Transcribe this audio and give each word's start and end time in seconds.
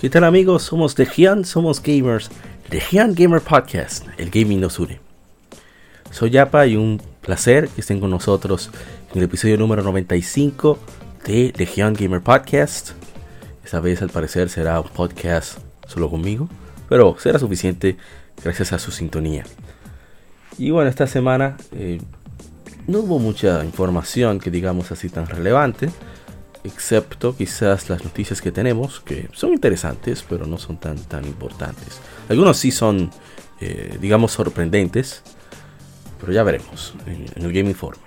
¿Qué 0.00 0.08
tal 0.08 0.24
amigos? 0.24 0.62
Somos 0.62 0.98
Legion, 0.98 1.44
somos 1.44 1.82
gamers. 1.82 2.30
Legion 2.70 3.14
Gamer 3.14 3.42
Podcast, 3.42 4.06
el 4.16 4.30
gaming 4.30 4.58
nos 4.58 4.78
une. 4.78 4.98
Soy 6.10 6.30
Yapa 6.30 6.66
y 6.66 6.74
un 6.74 7.02
placer 7.20 7.68
que 7.68 7.82
estén 7.82 8.00
con 8.00 8.08
nosotros 8.08 8.70
en 9.12 9.18
el 9.18 9.24
episodio 9.24 9.58
número 9.58 9.82
95 9.82 10.78
de 11.26 11.52
Legion 11.54 11.92
Gamer 11.92 12.22
Podcast. 12.22 12.92
Esta 13.62 13.80
vez 13.80 14.00
al 14.00 14.08
parecer 14.08 14.48
será 14.48 14.80
un 14.80 14.88
podcast 14.88 15.58
solo 15.86 16.08
conmigo, 16.08 16.48
pero 16.88 17.14
será 17.18 17.38
suficiente 17.38 17.98
gracias 18.42 18.72
a 18.72 18.78
su 18.78 18.92
sintonía. 18.92 19.44
Y 20.56 20.70
bueno, 20.70 20.88
esta 20.88 21.06
semana 21.08 21.58
eh, 21.72 22.00
no 22.86 23.00
hubo 23.00 23.18
mucha 23.18 23.62
información 23.66 24.40
que 24.40 24.50
digamos 24.50 24.92
así 24.92 25.10
tan 25.10 25.26
relevante 25.26 25.90
excepto 26.64 27.36
quizás 27.36 27.88
las 27.88 28.04
noticias 28.04 28.40
que 28.40 28.52
tenemos, 28.52 29.00
que 29.00 29.28
son 29.32 29.52
interesantes, 29.52 30.24
pero 30.28 30.46
no 30.46 30.58
son 30.58 30.78
tan, 30.78 30.96
tan 30.96 31.24
importantes. 31.24 32.00
Algunos 32.28 32.56
sí 32.58 32.70
son, 32.70 33.10
eh, 33.60 33.96
digamos, 34.00 34.32
sorprendentes, 34.32 35.22
pero 36.20 36.32
ya 36.32 36.42
veremos 36.42 36.94
en, 37.06 37.26
el 37.42 37.52
Game 37.52 37.70
Informe. 37.70 38.02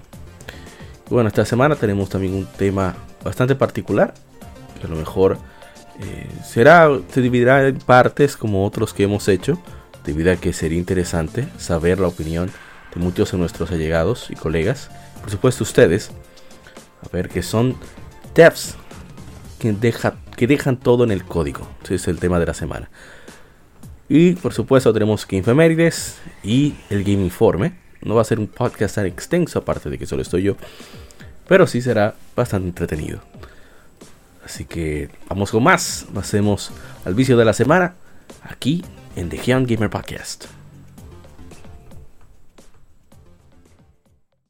bueno, 1.09 1.27
esta 1.27 1.45
semana 1.45 1.75
tenemos 1.75 2.09
también 2.09 2.33
un 2.33 2.45
tema 2.45 2.95
bastante 3.23 3.55
particular, 3.55 4.13
que 4.79 4.88
a 4.88 4.89
lo 4.89 4.95
mejor 4.95 5.38
eh, 5.99 6.27
será, 6.45 6.89
se 7.11 7.21
dividirá 7.21 7.67
en 7.67 7.79
partes 7.79 8.38
como 8.38 8.65
otros 8.65 8.93
que 8.93 9.03
hemos 9.03 9.27
hecho, 9.27 9.59
debido 10.05 10.31
a 10.31 10.35
que 10.35 10.53
sería 10.53 10.77
interesante 10.77 11.47
saber 11.57 11.99
la 11.99 12.07
opinión 12.07 12.51
de 12.93 13.01
muchos 13.01 13.31
de 13.31 13.38
nuestros 13.38 13.71
allegados 13.71 14.29
y 14.29 14.35
colegas, 14.35 14.89
por 15.21 15.31
supuesto 15.31 15.63
ustedes, 15.63 16.11
a 17.01 17.09
ver 17.11 17.29
qué 17.29 17.41
son 17.41 17.77
devs 18.33 18.75
que, 19.59 19.71
deja, 19.71 20.15
que 20.35 20.47
dejan 20.47 20.77
todo 20.77 21.03
en 21.03 21.11
el 21.11 21.23
código. 21.23 21.67
Ese 21.83 21.95
es 21.95 22.07
el 22.07 22.19
tema 22.19 22.39
de 22.39 22.45
la 22.45 22.53
semana. 22.53 22.89
Y 24.09 24.33
por 24.33 24.53
supuesto 24.53 24.93
tenemos 24.93 25.25
que 25.25 25.37
Infemérides 25.37 26.17
y 26.43 26.75
el 26.89 27.03
Game 27.03 27.23
Informe. 27.23 27.75
No 28.01 28.15
va 28.15 28.21
a 28.21 28.25
ser 28.25 28.39
un 28.39 28.47
podcast 28.47 28.95
tan 28.95 29.05
extenso, 29.05 29.59
aparte 29.59 29.89
de 29.89 29.97
que 29.97 30.05
solo 30.05 30.21
estoy 30.21 30.43
yo. 30.43 30.57
Pero 31.47 31.67
sí 31.67 31.81
será 31.81 32.15
bastante 32.35 32.67
entretenido. 32.67 33.21
Así 34.43 34.65
que 34.65 35.09
vamos 35.29 35.51
con 35.51 35.63
más. 35.63 36.05
Hacemos 36.15 36.71
al 37.05 37.15
vicio 37.15 37.37
de 37.37 37.45
la 37.45 37.53
semana 37.53 37.95
aquí 38.43 38.83
en 39.15 39.29
The 39.29 39.37
Young 39.37 39.67
Gamer 39.67 39.89
Podcast. 39.89 40.45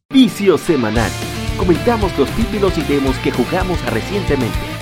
Vicio 0.09 0.57
semanal 0.57 1.11
comentamos 1.57 2.17
los 2.17 2.29
títulos 2.31 2.77
y 2.77 2.81
demos 2.83 3.15
que 3.17 3.31
jugamos 3.31 3.83
recientemente. 3.85 4.73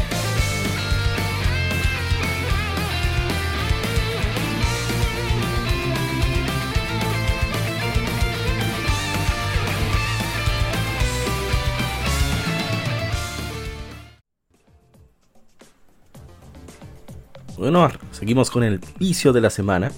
Bueno, 17.61 17.89
seguimos 18.11 18.49
con 18.49 18.63
el 18.63 18.79
vicio 18.97 19.33
de 19.33 19.41
la 19.41 19.51
semana. 19.51 19.91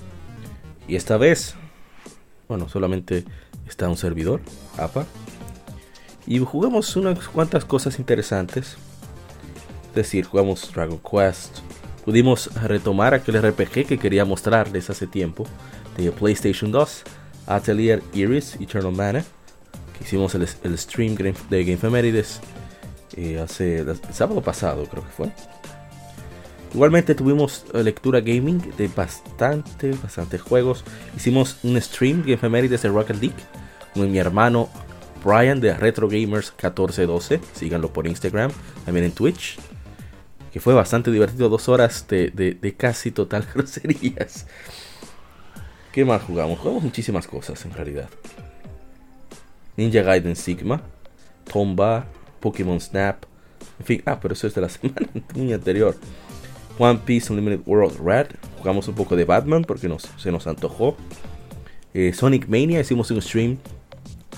Y 0.86 0.98
esta 0.98 1.16
vez, 1.16 1.56
bueno, 2.50 2.68
solamente 2.68 3.24
está 3.66 3.88
un 3.88 3.96
servidor, 3.96 4.42
APA, 4.78 5.06
y 6.26 6.40
jugamos 6.40 6.96
unas 6.96 7.28
cuantas 7.28 7.66
cosas 7.66 8.00
interesantes. 8.00 8.78
Es 9.90 9.96
decir, 9.96 10.26
jugamos 10.26 10.72
Dragon 10.74 11.00
Quest. 11.00 11.60
Pudimos 12.06 12.54
retomar 12.62 13.14
aquel 13.14 13.42
RPG 13.42 13.86
que 13.88 13.98
quería 13.98 14.26
mostrarles 14.26 14.90
hace 14.90 15.08
tiempo. 15.08 15.46
De 15.98 16.12
PlayStation 16.12 16.72
2. 16.72 17.04
Atelier 17.48 18.02
Iris 18.14 18.56
Eternal 18.60 18.94
Mana. 18.94 19.24
Que 19.98 20.04
hicimos 20.04 20.34
el, 20.36 20.78
stream 20.78 21.16
de 21.50 21.64
Game 21.64 21.78
Femerides. 21.78 22.40
Eh, 23.16 23.40
hace 23.40 23.80
el 23.80 24.00
sábado 24.12 24.42
pasado 24.42 24.86
creo 24.86 25.04
que 25.04 25.12
fue. 25.12 25.32
Igualmente 26.74 27.14
tuvimos 27.14 27.66
eh, 27.74 27.84
lectura 27.84 28.20
gaming 28.20 28.60
de 28.76 28.88
bastante, 28.88 29.92
bastantes 30.02 30.42
juegos. 30.42 30.84
Hicimos 31.16 31.58
un 31.64 31.80
stream 31.80 32.22
Game 32.22 32.38
Femerides 32.38 32.82
de 32.82 32.90
Rocket 32.90 33.22
League 33.22 33.36
con 33.94 34.12
mi 34.12 34.18
hermano 34.18 34.70
Brian 35.24 35.60
de 35.60 35.74
Retro 35.74 36.08
Gamers 36.08 36.52
1412. 36.52 37.40
Síganlo 37.54 37.92
por 37.94 38.08
Instagram, 38.08 38.52
también 38.86 39.06
en 39.06 39.12
Twitch. 39.12 39.58
Que 40.52 40.60
fue 40.60 40.74
bastante 40.74 41.12
divertido, 41.12 41.50
dos 41.50 41.68
horas 41.70 42.06
de, 42.08 42.76
casi 42.78 43.12
total 43.12 43.48
groserías. 43.54 44.48
¿Qué 45.92 46.06
más 46.06 46.22
jugamos? 46.24 46.60
Jugamos 46.60 46.84
muchísimas 46.84 47.28
cosas 47.28 47.64
en 47.66 47.74
realidad. 47.74 48.10
Ninja 49.78 50.02
Gaiden 50.04 50.36
Sigma, 50.36 50.82
Tomba, 51.52 52.06
Pokémon 52.40 52.80
Snap. 52.80 53.24
En 53.80 53.86
fin, 53.86 54.04
ah, 54.06 54.20
pero 54.20 54.34
eso 54.34 54.48
es 54.48 54.54
de 54.54 54.62
la 54.62 54.70
semana 54.70 55.08
anterior. 55.54 55.96
One 56.78 57.00
Piece 57.06 57.32
Unlimited 57.32 57.62
World 57.66 58.00
Red. 58.00 58.28
Jugamos 58.58 58.88
un 58.88 58.96
poco 58.96 59.16
de 59.16 59.26
Batman 59.26 59.64
porque 59.64 59.88
nos, 59.88 60.10
se 60.18 60.32
nos 60.32 60.48
antojó. 60.48 60.96
Eh, 61.94 62.12
Sonic 62.14 62.48
Mania, 62.48 62.80
hicimos 62.80 63.12
un 63.12 63.22
stream 63.22 63.58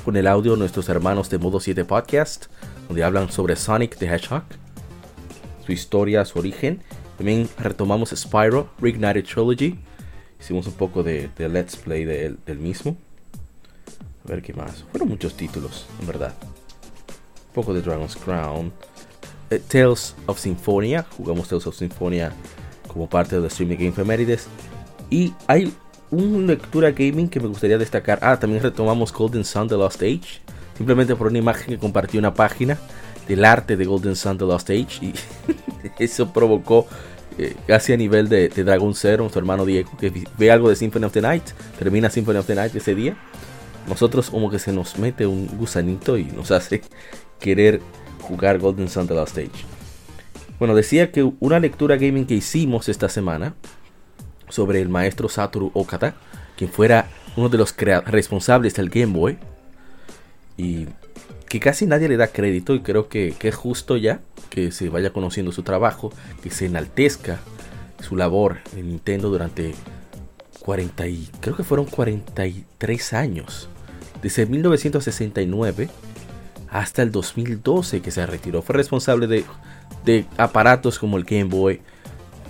con 0.06 0.16
el 0.18 0.28
audio 0.28 0.56
nuestros 0.56 0.88
hermanos 0.88 1.32
de 1.32 1.40
Modo 1.40 1.60
7 1.60 1.84
Podcast, 1.84 2.46
donde 2.88 3.04
hablan 3.04 3.32
sobre 3.32 3.56
Sonic 3.56 3.98
the 3.98 4.06
Hedgehog, 4.06 4.44
su 5.66 5.72
historia, 5.72 6.24
su 6.26 6.38
origen. 6.38 6.84
También 7.18 7.50
retomamos 7.58 8.12
Spyro 8.12 8.70
Reignited 8.80 9.26
Trilogy. 9.26 9.80
Hicimos 10.40 10.68
un 10.68 10.74
poco 10.74 11.02
de, 11.02 11.32
Let's 11.40 11.76
Play 11.76 12.06
del 12.06 12.60
mismo. 12.60 12.96
A 14.24 14.30
ver 14.30 14.44
qué 14.44 14.54
más. 14.54 14.86
Fueron 14.92 15.10
muchos 15.10 15.36
títulos, 15.36 15.88
en 16.00 16.06
verdad. 16.06 16.36
Un 17.48 17.54
poco 17.56 17.74
de 17.74 17.82
Dragon's 17.82 18.16
Crown. 18.16 18.72
Eh, 19.50 19.60
Tales 19.68 20.16
of 20.28 20.40
Symphonia. 20.40 21.04
Jugamos 21.18 21.48
Tales 21.48 21.66
of 21.66 21.76
Symphonia 21.76 22.32
como 22.88 23.10
parte 23.10 23.40
del 23.40 23.50
stream 23.50 23.70
de 23.70 23.78
Game 23.78 23.92
Femerides. 23.92 24.46
Y 25.10 25.34
hay 25.48 25.74
una 26.12 26.48
lectura 26.48 26.92
gaming 26.92 27.28
que 27.28 27.40
me 27.40 27.48
gustaría 27.48 27.78
destacar. 27.78 28.20
Ah, 28.22 28.40
también 28.40 28.62
retomamos 28.62 29.12
Golden 29.12 29.44
Sun 29.44 29.68
The 29.68 29.76
Lost 29.76 30.02
Age. 30.02 30.42
Simplemente 30.78 31.16
por 31.16 31.28
una 31.28 31.40
imagen 31.40 31.68
que 31.68 31.78
compartió 31.78 32.20
una 32.20 32.34
página 32.34 32.78
del 33.28 33.46
arte 33.46 33.78
de 33.78 33.86
Golden 33.86 34.16
Sun 34.16 34.38
The 34.38 34.46
Lost 34.46 34.70
Age. 34.70 35.00
Y 35.02 35.14
eso 36.04 36.32
provocó 36.32 36.88
eh, 37.38 37.56
casi 37.68 37.94
a 37.94 37.98
nivel 37.98 38.30
de, 38.30 38.50
Dragon 38.50 38.94
Zero, 38.94 39.30
su 39.30 39.40
hermano 39.40 39.66
Diego, 39.66 39.92
que 40.00 40.12
ve 40.38 40.52
algo 40.52 40.70
de 40.70 40.76
Symphony 40.76 41.06
of 41.06 41.14
the 41.14 41.22
Night. 41.22 41.44
Termina 41.78 42.10
Symphony 42.10 42.38
of 42.38 42.48
the 42.48 42.56
Night 42.56 42.76
ese 42.76 42.96
día. 42.96 43.18
Nosotros 43.88 44.30
como 44.30 44.50
que 44.50 44.60
se 44.60 44.72
nos 44.72 44.98
mete 44.98 45.28
un 45.28 45.48
gusanito 45.58 46.18
y 46.18 46.26
nos 46.26 46.52
hace 46.52 46.82
querer 47.40 47.82
jugar 48.22 48.60
Golden 48.60 48.90
Sun 48.90 49.08
The 49.08 49.14
Lost 49.14 49.38
Age. 49.38 49.66
Bueno, 50.60 50.74
decía 50.74 51.12
que 51.12 51.30
una 51.40 51.60
lectura 51.60 51.98
gaming 51.98 52.26
que 52.26 52.36
hicimos 52.36 52.88
esta 52.88 53.10
semana 53.10 53.56
sobre 54.50 54.82
el 54.82 54.90
maestro 54.90 55.30
Satoru 55.30 55.72
Okada, 55.74 56.16
quien 56.58 56.70
fuera 56.70 57.10
uno 57.36 57.50
de 57.50 57.58
los 57.58 57.76
responsables 57.78 58.76
del 58.76 58.90
Game 58.90 59.14
Boy. 59.14 59.38
Y 60.58 60.88
que 61.48 61.60
casi 61.60 61.86
nadie 61.86 62.08
le 62.08 62.18
da 62.18 62.28
crédito 62.28 62.74
y 62.76 62.82
creo 62.82 63.08
que, 63.08 63.36
es 63.40 63.56
justo 63.56 63.98
ya 63.98 64.22
que 64.50 64.72
se 64.72 64.90
vaya 64.90 65.12
conociendo 65.12 65.52
su 65.52 65.64
trabajo, 65.64 66.12
que 66.42 66.50
se 66.50 66.66
enaltezca 66.66 67.40
su 68.02 68.16
labor 68.16 68.58
en 68.76 68.90
Nintendo 68.90 69.30
durante 69.30 69.74
40 70.60 71.08
y 71.08 71.30
creo 71.42 71.56
que 71.56 71.64
fueron 71.64 71.86
43 71.86 73.14
años. 73.14 73.70
Desde 74.22 74.46
1969 74.46 75.90
hasta 76.70 77.04
el 77.04 77.12
2012 77.12 78.02
que 78.02 78.12
se 78.12 78.26
retiró. 78.26 78.62
Fue 78.62 78.76
responsable 78.76 79.28
de 80.04 80.26
aparatos 80.38 81.00
como 81.00 81.18
el 81.18 81.24
Game 81.24 81.46
Boy, 81.46 81.82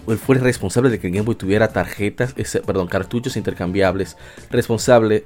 él 0.07 0.17
fue 0.17 0.37
responsable 0.37 0.89
de 0.89 0.99
que 0.99 1.07
el 1.07 1.13
Game 1.13 1.25
Boy 1.25 1.35
tuviera 1.35 1.69
tarjetas, 1.69 2.35
perdón, 2.65 2.87
cartuchos 2.87 3.37
intercambiables, 3.37 4.17
responsable 4.49 5.25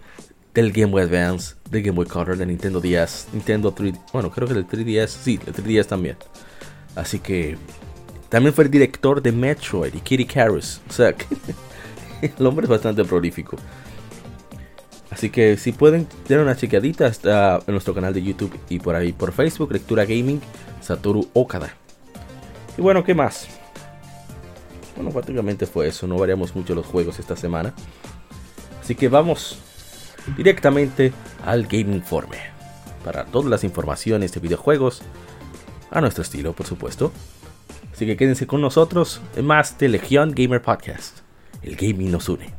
del 0.53 0.71
Game 0.71 0.91
Boy 0.91 1.03
Advance, 1.03 1.55
del 1.69 1.83
Game 1.83 1.95
Boy 1.95 2.05
Color, 2.05 2.37
de 2.37 2.45
Nintendo 2.45 2.81
DS, 2.81 3.27
Nintendo 3.33 3.71
3 3.71 3.93
bueno, 4.13 4.31
creo 4.31 4.47
que 4.47 4.53
del 4.53 4.67
3DS, 4.67 5.07
sí, 5.07 5.39
el 5.45 5.53
3DS 5.53 5.87
también. 5.87 6.17
Así 6.95 7.19
que 7.19 7.57
también 8.29 8.53
fue 8.53 8.65
el 8.65 8.71
director 8.71 9.21
de 9.21 9.31
Metroid 9.31 9.93
y 9.93 9.99
Kitty 9.99 10.25
Karras. 10.25 10.81
O 10.89 10.93
sea, 10.93 11.13
el 12.21 12.45
hombre 12.45 12.65
es 12.65 12.69
bastante 12.69 13.03
prolífico. 13.03 13.57
Así 15.11 15.29
que 15.29 15.57
si 15.57 15.71
pueden 15.71 16.05
tener 16.27 16.43
una 16.43 16.55
chequeadita 16.55 17.07
está 17.07 17.59
en 17.65 17.73
nuestro 17.73 17.95
canal 17.95 18.13
de 18.13 18.21
YouTube 18.21 18.57
y 18.69 18.79
por 18.79 18.95
ahí 18.95 19.11
por 19.11 19.31
Facebook, 19.31 19.71
Lectura 19.71 20.05
Gaming, 20.05 20.39
Satoru 20.81 21.27
Okada. 21.33 21.73
Y 22.77 22.81
bueno, 22.81 23.03
¿qué 23.03 23.15
más? 23.15 23.58
Bueno, 24.99 25.13
prácticamente 25.13 25.65
fue 25.65 25.87
eso, 25.87 26.07
no 26.07 26.17
variamos 26.17 26.53
mucho 26.53 26.75
los 26.75 26.85
juegos 26.85 27.19
esta 27.19 27.37
semana. 27.37 27.73
Así 28.81 28.95
que 28.95 29.07
vamos 29.07 29.57
directamente 30.35 31.13
al 31.45 31.67
Game 31.67 31.95
Informe. 31.95 32.35
Para 33.05 33.23
todas 33.23 33.49
las 33.49 33.63
informaciones 33.63 34.33
de 34.33 34.41
videojuegos, 34.41 35.01
a 35.89 36.01
nuestro 36.01 36.21
estilo, 36.21 36.51
por 36.51 36.65
supuesto. 36.65 37.13
Así 37.93 38.05
que 38.05 38.17
quédense 38.17 38.45
con 38.45 38.59
nosotros 38.59 39.21
en 39.37 39.45
más 39.45 39.77
de 39.77 39.87
Legion 39.87 40.33
Gamer 40.35 40.61
Podcast. 40.61 41.19
El 41.61 41.77
gaming 41.77 42.11
nos 42.11 42.27
une. 42.27 42.58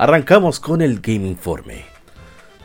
Arrancamos 0.00 0.60
con 0.60 0.80
el 0.80 1.00
Game 1.00 1.28
Informe. 1.28 1.84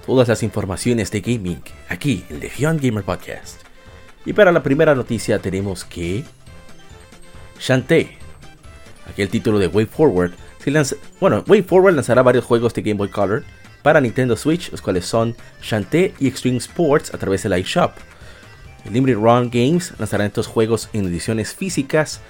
Todas 0.06 0.30
las 0.30 0.42
informaciones 0.42 1.12
de 1.12 1.20
gaming 1.20 1.62
aquí 1.90 2.24
en 2.30 2.40
Legion 2.40 2.80
Gamer 2.82 3.04
Podcast. 3.04 3.60
Y 4.26 4.32
para 4.32 4.54
la 4.54 4.64
primera 4.64 4.96
noticia 4.96 5.40
tenemos 5.40 5.84
que 5.84 6.24
Shantae, 7.60 8.18
aquel 9.10 9.28
título 9.28 9.60
de 9.60 9.68
Way 9.68 9.86
Forward, 9.86 10.32
bueno, 11.20 11.44
Way 11.46 11.64
Forward 11.64 11.96
lanzará 11.96 12.22
varios 12.22 12.46
juegos 12.46 12.74
de 12.74 12.84
Game 12.84 12.98
Boy 12.98 13.10
Color 13.10 13.44
para 13.84 14.00
Nintendo 14.00 14.38
Switch, 14.38 14.72
los 14.72 14.82
cuales 14.82 15.06
son 15.06 15.36
Shantae 15.62 16.14
y 16.22 16.30
Extreme 16.30 16.60
Sports 16.60 17.14
a 17.14 17.18
través 17.18 17.44
del 17.44 17.60
iShop. 17.60 17.92
Limited 18.90 19.18
Run 19.18 19.50
Games 19.52 19.92
lanzará 20.00 20.26
estos 20.26 20.48
juegos 20.48 20.88
en 20.94 21.08
ediciones 21.08 21.54
físicas 21.54 22.22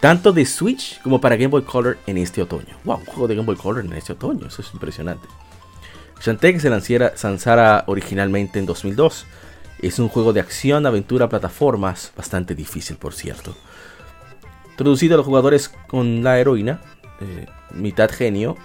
tanto 0.00 0.32
de 0.32 0.46
Switch 0.46 1.00
como 1.02 1.20
para 1.20 1.36
Game 1.36 1.48
Boy 1.48 1.62
Color 1.62 1.98
en 2.06 2.18
este 2.18 2.42
otoño. 2.42 2.76
Wow, 2.84 2.98
un 2.98 3.04
juego 3.04 3.28
de 3.28 3.36
Game 3.36 3.46
Boy 3.46 3.56
Color 3.56 3.84
en 3.84 3.92
este 3.92 4.14
otoño, 4.14 4.46
eso 4.46 4.62
es 4.62 4.72
impresionante. 4.72 5.28
Shantae 6.20 6.60
se 6.60 6.68
lanzara 6.68 7.84
originalmente 7.86 8.58
en 8.58 8.66
2002. 8.66 9.26
Es 9.80 9.98
un 9.98 10.08
juego 10.08 10.32
de 10.32 10.40
acción, 10.40 10.84
aventura, 10.84 11.28
plataformas, 11.28 12.12
bastante 12.16 12.54
difícil 12.54 12.96
por 12.96 13.14
cierto. 13.14 13.56
Introducido 14.70 15.14
a 15.14 15.16
los 15.18 15.26
jugadores 15.26 15.68
con 15.68 16.22
la 16.22 16.38
heroína, 16.38 16.80
eh, 17.20 17.46
mitad 17.72 18.10
genio, 18.10 18.56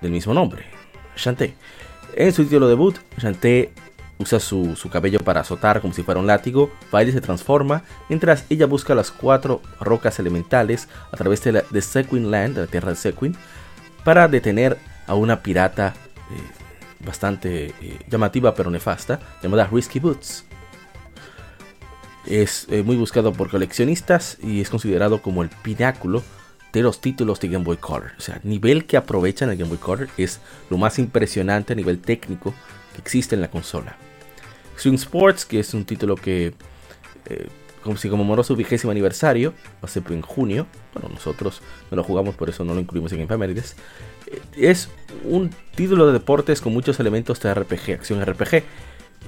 del 0.00 0.12
mismo 0.12 0.34
nombre, 0.34 0.64
Shantae. 1.16 1.54
En 2.14 2.32
su 2.32 2.44
título 2.44 2.68
debut, 2.68 2.96
Shantae 3.18 3.72
Usa 4.18 4.40
su, 4.40 4.74
cabello 4.90 5.20
para 5.20 5.40
azotar 5.40 5.80
como 5.80 5.92
si 5.92 6.02
fuera 6.02 6.20
un 6.20 6.26
látigo. 6.26 6.70
Baile 6.90 7.12
se 7.12 7.20
transforma 7.20 7.82
mientras 8.08 8.44
ella 8.48 8.66
busca 8.66 8.94
las 8.94 9.10
cuatro 9.10 9.60
rocas 9.80 10.18
elementales 10.18 10.88
a 11.12 11.16
través 11.16 11.42
de, 11.44 11.52
la, 11.52 11.62
Sequin 11.80 12.30
Land, 12.30 12.54
de 12.54 12.60
la 12.62 12.66
tierra 12.66 12.90
de 12.90 12.96
Sequin, 12.96 13.36
para 14.04 14.26
detener 14.28 14.78
a 15.06 15.14
una 15.14 15.42
pirata 15.42 15.94
eh, 16.30 17.04
bastante 17.04 17.74
eh, 17.80 17.98
llamativa 18.08 18.54
pero 18.54 18.70
nefasta 18.70 19.20
llamada 19.42 19.68
Risky 19.70 20.00
Boots. 20.00 20.44
Es 22.24 22.66
eh, 22.70 22.82
muy 22.82 22.96
buscado 22.96 23.32
por 23.32 23.50
coleccionistas 23.50 24.38
y 24.42 24.60
es 24.60 24.70
considerado 24.70 25.22
como 25.22 25.42
el 25.42 25.48
pináculo 25.48 26.22
de 26.72 26.82
los 26.82 27.00
títulos 27.00 27.38
de 27.40 27.48
Game 27.48 27.64
Boy 27.64 27.76
Color. 27.76 28.12
O 28.18 28.20
sea, 28.20 28.40
el 28.42 28.48
nivel 28.48 28.86
que 28.86 28.96
aprovechan 28.96 29.50
el 29.50 29.56
Game 29.56 29.68
Boy 29.68 29.78
Color 29.78 30.08
es 30.16 30.40
lo 30.68 30.76
más 30.76 30.98
impresionante 30.98 31.72
a 31.72 31.76
nivel 31.76 32.00
técnico 32.00 32.52
que 32.94 33.00
existe 33.00 33.34
en 33.34 33.42
la 33.42 33.50
consola. 33.50 33.96
Swing 34.76 34.94
Sports, 34.94 35.44
que 35.44 35.60
es 35.60 35.74
un 35.74 35.84
título 35.84 36.16
que 36.16 36.54
eh, 37.26 37.48
como 37.86 37.96
si 37.96 38.08
conmemoró 38.08 38.42
su 38.42 38.56
vigésimo 38.56 38.90
aniversario, 38.90 39.54
hace 39.80 40.02
en 40.10 40.20
junio, 40.20 40.66
bueno, 40.92 41.08
nosotros 41.14 41.62
no 41.88 41.96
lo 41.96 42.02
jugamos, 42.02 42.34
por 42.34 42.50
eso 42.50 42.64
no 42.64 42.74
lo 42.74 42.80
incluimos 42.80 43.12
en 43.12 43.20
Infamérides, 43.20 43.76
eh, 44.26 44.40
es 44.56 44.88
un 45.22 45.50
título 45.76 46.08
de 46.08 46.12
deportes 46.12 46.60
con 46.60 46.72
muchos 46.72 46.98
elementos 46.98 47.38
de 47.40 47.54
RPG, 47.54 47.92
acción 47.92 48.20
RPG. 48.24 48.64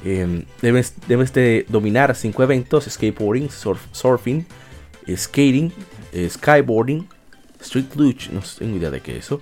Em, 0.04 0.44
debes, 0.60 1.32
de 1.32 1.66
dominar 1.68 2.16
cinco 2.16 2.42
eventos, 2.42 2.86
skateboarding, 2.86 3.48
surfing, 3.92 4.44
skating, 5.16 5.72
eh, 6.12 6.28
skyboarding, 6.28 7.08
street 7.60 7.94
luge, 7.94 8.32
no 8.32 8.40
tengo 8.58 8.76
idea 8.76 8.90
de 8.90 9.00
qué 9.00 9.18
es 9.18 9.26
eso, 9.26 9.40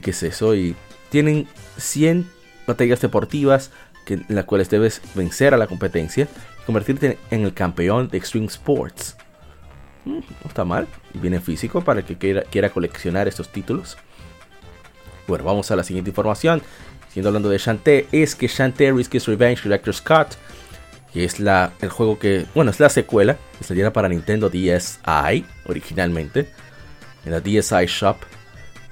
qué 0.00 0.10
es 0.10 0.22
eso, 0.22 0.54
y 0.54 0.76
tienen 1.10 1.48
100 1.78 2.28
batallas 2.66 3.00
deportivas, 3.00 3.70
en 4.14 4.24
las 4.28 4.44
cuales 4.44 4.70
debes 4.70 5.00
vencer 5.14 5.54
a 5.54 5.56
la 5.56 5.66
competencia 5.66 6.28
y 6.60 6.64
convertirte 6.64 7.18
en 7.30 7.44
el 7.44 7.54
campeón 7.54 8.08
de 8.08 8.18
Extreme 8.18 8.46
Sports. 8.46 9.16
Mm, 10.04 10.18
no 10.18 10.48
está 10.48 10.64
mal, 10.64 10.86
viene 11.14 11.40
físico 11.40 11.82
para 11.82 12.00
el 12.00 12.06
que 12.06 12.16
quiera, 12.16 12.42
quiera 12.42 12.70
coleccionar 12.70 13.28
estos 13.28 13.50
títulos. 13.50 13.96
Bueno, 15.26 15.44
vamos 15.44 15.70
a 15.70 15.76
la 15.76 15.82
siguiente 15.82 16.10
información. 16.10 16.62
Siendo 17.12 17.28
hablando 17.30 17.48
de 17.48 17.58
Shantae, 17.58 18.06
es 18.12 18.34
que 18.34 18.46
Shantae 18.46 18.92
Risk 18.92 19.14
Revenge 19.26 19.62
Director 19.62 19.94
Scott, 19.94 20.36
que 21.12 21.24
es 21.24 21.40
la, 21.40 21.72
el 21.80 21.88
juego 21.88 22.18
que, 22.18 22.46
bueno, 22.54 22.70
es 22.70 22.78
la 22.78 22.90
secuela, 22.90 23.36
que 23.58 23.64
saliera 23.64 23.92
para 23.92 24.08
Nintendo 24.08 24.50
DSi 24.50 25.44
originalmente, 25.66 26.48
en 27.24 27.32
la 27.32 27.40
DSi 27.40 27.86
Shop. 27.86 28.18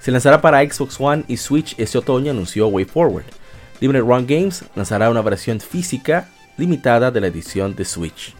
Se 0.00 0.10
lanzará 0.10 0.40
para 0.40 0.60
Xbox 0.60 0.96
One 0.98 1.24
y 1.28 1.36
Switch 1.36 1.74
este 1.78 1.98
otoño, 1.98 2.30
anunció 2.30 2.66
WayForward. 2.68 3.43
Limited 3.80 4.02
Run 4.02 4.26
Games 4.26 4.64
lanzará 4.74 5.10
una 5.10 5.22
versión 5.22 5.60
física 5.60 6.28
limitada 6.56 7.10
de 7.10 7.20
la 7.20 7.26
edición 7.26 7.74
de 7.74 7.84
Switch. 7.84 8.34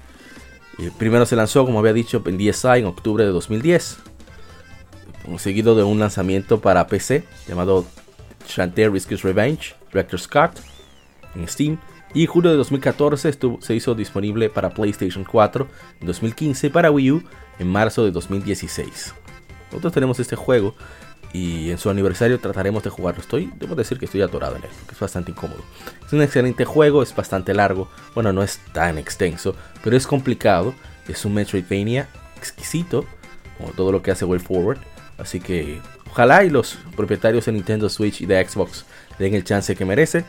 primero 0.99 1.27
se 1.27 1.37
lanzó, 1.37 1.65
como 1.65 1.79
había 1.79 1.93
dicho, 1.93 2.23
en 2.27 2.39
DSi 2.39 2.79
en 2.79 2.87
octubre 2.87 3.25
de 3.25 3.31
2010, 3.31 3.99
seguido 5.39 5.75
de 5.75 5.83
un 5.83 5.99
lanzamiento 5.99 6.61
para 6.61 6.87
PC 6.87 7.25
llamado 7.49 7.85
Shantae 8.47 8.89
Risk's 8.89 9.23
Revenge, 9.23 9.75
Director 9.89 10.21
Scott, 10.21 10.61
en 11.35 11.49
Steam. 11.49 11.79
Y 12.13 12.23
en 12.23 12.27
julio 12.29 12.51
de 12.53 12.57
2014 12.57 13.33
se 13.61 13.75
hizo 13.75 13.95
disponible 13.97 14.49
para 14.49 14.71
PlayStation 14.71 15.25
4, 15.25 15.67
en 16.01 16.07
2015 16.07 16.71
para 16.71 16.91
Wii 16.91 17.11
U, 17.11 17.23
en 17.59 17.69
marzo 17.69 18.05
de 18.05 18.13
2016. 18.13 19.15
Nosotros 19.71 19.93
tenemos 19.93 20.21
este 20.21 20.37
juego 20.37 20.77
y 21.35 21.73
en 21.73 21.79
su 21.79 21.91
aniversario 21.91 22.39
trataremos 22.39 22.85
de 22.85 22.91
jugarlo. 22.91 23.21
Estoy, 23.21 23.53
debo 23.57 23.75
decir 23.75 23.99
que 23.99 24.05
estoy 24.05 24.23
atorado 24.23 24.55
en 24.55 24.63
él, 24.63 24.71
porque 24.79 24.95
es 24.95 25.01
bastante 25.01 25.33
incómodo. 25.33 25.63
Es 26.07 26.13
un 26.13 26.23
excelente 26.23 26.65
juego, 26.65 27.03
es 27.03 27.15
bastante 27.15 27.53
largo, 27.53 27.91
bueno, 28.15 28.33
no 28.33 28.45
es 28.45 28.61
tan 28.73 28.99
extenso, 28.99 29.57
pero 29.83 29.97
es 29.97 30.07
complicado. 30.07 30.75
Es 31.09 31.25
un 31.25 31.35
Metroidvania 31.35 32.09
exquisito, 32.37 33.05
como 33.59 33.73
todo 33.73 33.91
lo 33.91 34.01
que 34.01 34.13
hace 34.13 34.25
Way 34.25 34.39
Forward. 34.39 34.79
Así 35.19 35.41
que 35.41 35.81
ojalá 36.09 36.45
y 36.45 36.51
los 36.51 36.79
propietarios 36.95 37.47
de 37.47 37.53
Nintendo 37.53 37.89
Switch 37.89 38.21
y 38.21 38.27
de 38.27 38.43
Xbox 38.47 38.85
den 39.19 39.35
el 39.35 39.43
chance 39.43 39.75
que 39.75 39.85
merece. 39.85 40.25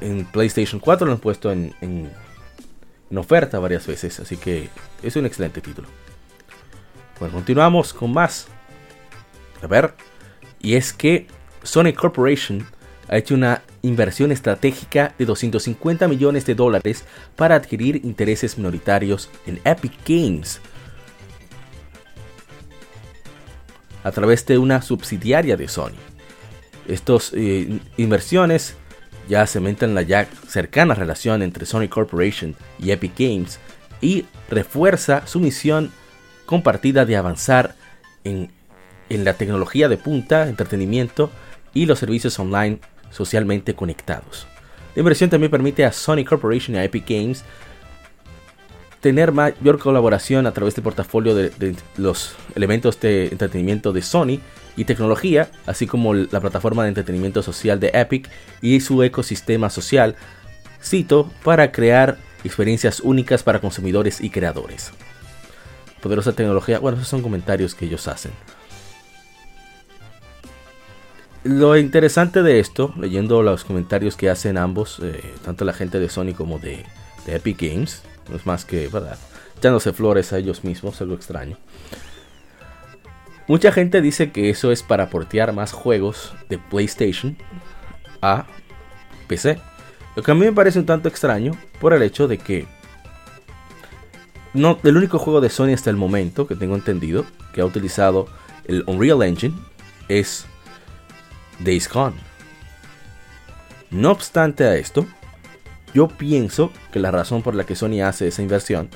En 0.00 0.24
PlayStation 0.24 0.80
4 0.80 1.06
lo 1.06 1.12
han 1.12 1.20
puesto 1.20 1.52
en, 1.52 1.74
en, 1.82 2.10
en 3.10 3.18
oferta 3.18 3.58
varias 3.58 3.86
veces, 3.86 4.18
así 4.20 4.38
que 4.38 4.70
es 5.02 5.14
un 5.16 5.26
excelente 5.26 5.60
título. 5.60 5.86
Bueno, 7.18 7.34
continuamos 7.34 7.92
con 7.92 8.10
más 8.10 8.48
a 9.62 9.66
ver, 9.66 9.94
y 10.60 10.74
es 10.74 10.92
que 10.92 11.26
Sony 11.62 11.92
Corporation 11.94 12.66
ha 13.08 13.16
hecho 13.16 13.34
una 13.34 13.62
inversión 13.82 14.30
estratégica 14.30 15.14
de 15.18 15.24
250 15.24 16.06
millones 16.06 16.46
de 16.46 16.54
dólares 16.54 17.04
para 17.36 17.56
adquirir 17.56 17.96
intereses 18.04 18.56
minoritarios 18.56 19.28
en 19.46 19.60
Epic 19.64 19.92
Games 20.06 20.60
a 24.04 24.10
través 24.12 24.46
de 24.46 24.58
una 24.58 24.80
subsidiaria 24.82 25.56
de 25.56 25.68
Sony. 25.68 25.96
Estas 26.88 27.32
eh, 27.34 27.80
inversiones 27.96 28.76
ya 29.28 29.46
cementan 29.46 29.94
la 29.94 30.02
ya 30.02 30.26
cercana 30.48 30.94
relación 30.94 31.42
entre 31.42 31.66
Sony 31.66 31.88
Corporation 31.88 32.56
y 32.78 32.90
Epic 32.90 33.12
Games 33.18 33.58
y 34.00 34.26
refuerza 34.48 35.26
su 35.26 35.40
misión 35.40 35.92
compartida 36.46 37.04
de 37.04 37.16
avanzar 37.16 37.74
en 38.24 38.50
en 39.10 39.24
la 39.24 39.34
tecnología 39.34 39.88
de 39.88 39.98
punta, 39.98 40.48
entretenimiento 40.48 41.30
y 41.74 41.84
los 41.84 41.98
servicios 41.98 42.38
online 42.38 42.78
socialmente 43.10 43.74
conectados. 43.74 44.46
La 44.94 45.00
inversión 45.00 45.28
también 45.28 45.50
permite 45.50 45.84
a 45.84 45.92
Sony 45.92 46.24
Corporation 46.24 46.76
y 46.76 46.78
a 46.78 46.84
Epic 46.84 47.04
Games 47.08 47.44
tener 49.00 49.32
mayor 49.32 49.78
colaboración 49.78 50.46
a 50.46 50.52
través 50.52 50.74
del 50.74 50.84
portafolio 50.84 51.34
de, 51.34 51.74
los 51.96 52.34
elementos 52.54 53.00
de 53.00 53.28
entretenimiento 53.28 53.92
de 53.92 54.02
Sony 54.02 54.40
y 54.76 54.84
tecnología, 54.84 55.50
así 55.66 55.86
como 55.86 56.14
la 56.14 56.40
plataforma 56.40 56.82
de 56.82 56.90
entretenimiento 56.90 57.42
social 57.42 57.80
de 57.80 57.90
Epic 57.94 58.28
y 58.60 58.80
su 58.80 59.02
ecosistema 59.02 59.70
social, 59.70 60.16
cito, 60.82 61.30
para 61.42 61.72
crear 61.72 62.18
experiencias 62.44 63.00
únicas 63.00 63.42
para 63.42 63.60
consumidores 63.60 64.20
y 64.20 64.30
creadores. 64.30 64.92
Poderosa 66.02 66.32
tecnología, 66.32 66.78
bueno, 66.78 66.96
esos 66.98 67.08
son 67.08 67.22
comentarios 67.22 67.74
que 67.74 67.86
ellos 67.86 68.06
hacen. 68.08 68.32
Lo 71.42 71.76
interesante 71.76 72.42
de 72.42 72.60
esto, 72.60 72.92
leyendo 72.98 73.42
los 73.42 73.64
comentarios 73.64 74.14
que 74.14 74.28
hacen 74.28 74.58
ambos, 74.58 75.00
eh, 75.02 75.22
tanto 75.42 75.64
la 75.64 75.72
gente 75.72 75.98
de 75.98 76.10
Sony 76.10 76.34
como 76.36 76.58
de, 76.58 76.84
Epic 77.26 77.62
Games, 77.62 78.02
no 78.28 78.36
es 78.36 78.44
más 78.44 78.64
que, 78.64 78.88
¿verdad? 78.88 79.18
Echándose 79.56 79.92
flores 79.92 80.32
a 80.32 80.38
ellos 80.38 80.64
mismos, 80.64 81.00
algo 81.00 81.14
extraño. 81.14 81.56
Mucha 83.48 83.72
gente 83.72 84.02
dice 84.02 84.32
que 84.32 84.50
eso 84.50 84.70
es 84.70 84.82
para 84.82 85.08
portear 85.08 85.52
más 85.52 85.72
juegos 85.72 86.34
de 86.48 86.58
PlayStation 86.58 87.36
a 88.20 88.46
PC. 89.26 89.58
Lo 90.16 90.22
que 90.22 90.30
a 90.30 90.34
mí 90.34 90.44
me 90.44 90.52
parece 90.52 90.78
un 90.78 90.86
tanto 90.86 91.08
extraño 91.08 91.52
por 91.80 91.94
el 91.94 92.02
hecho 92.02 92.28
de 92.28 92.38
que 92.38 92.66
no, 94.52 94.78
el 94.82 94.96
único 94.96 95.18
juego 95.18 95.40
de 95.40 95.48
Sony 95.48 95.72
hasta 95.72 95.90
el 95.90 95.96
momento 95.96 96.46
que 96.46 96.56
tengo 96.56 96.74
entendido 96.74 97.24
que 97.54 97.60
ha 97.60 97.64
utilizado 97.64 98.28
el 98.64 98.82
Unreal 98.86 99.22
Engine 99.22 99.54
es 100.08 100.46
Days 101.64 101.88
Gone. 101.88 102.16
No 103.90 104.10
obstante 104.12 104.64
a 104.64 104.76
esto, 104.76 105.06
yo 105.94 106.08
pienso 106.08 106.72
que 106.92 107.00
la 107.00 107.10
razón 107.10 107.42
por 107.42 107.54
la 107.54 107.64
que 107.64 107.74
Sony 107.74 108.02
hace 108.04 108.28
esa 108.28 108.42
inversión 108.42 108.88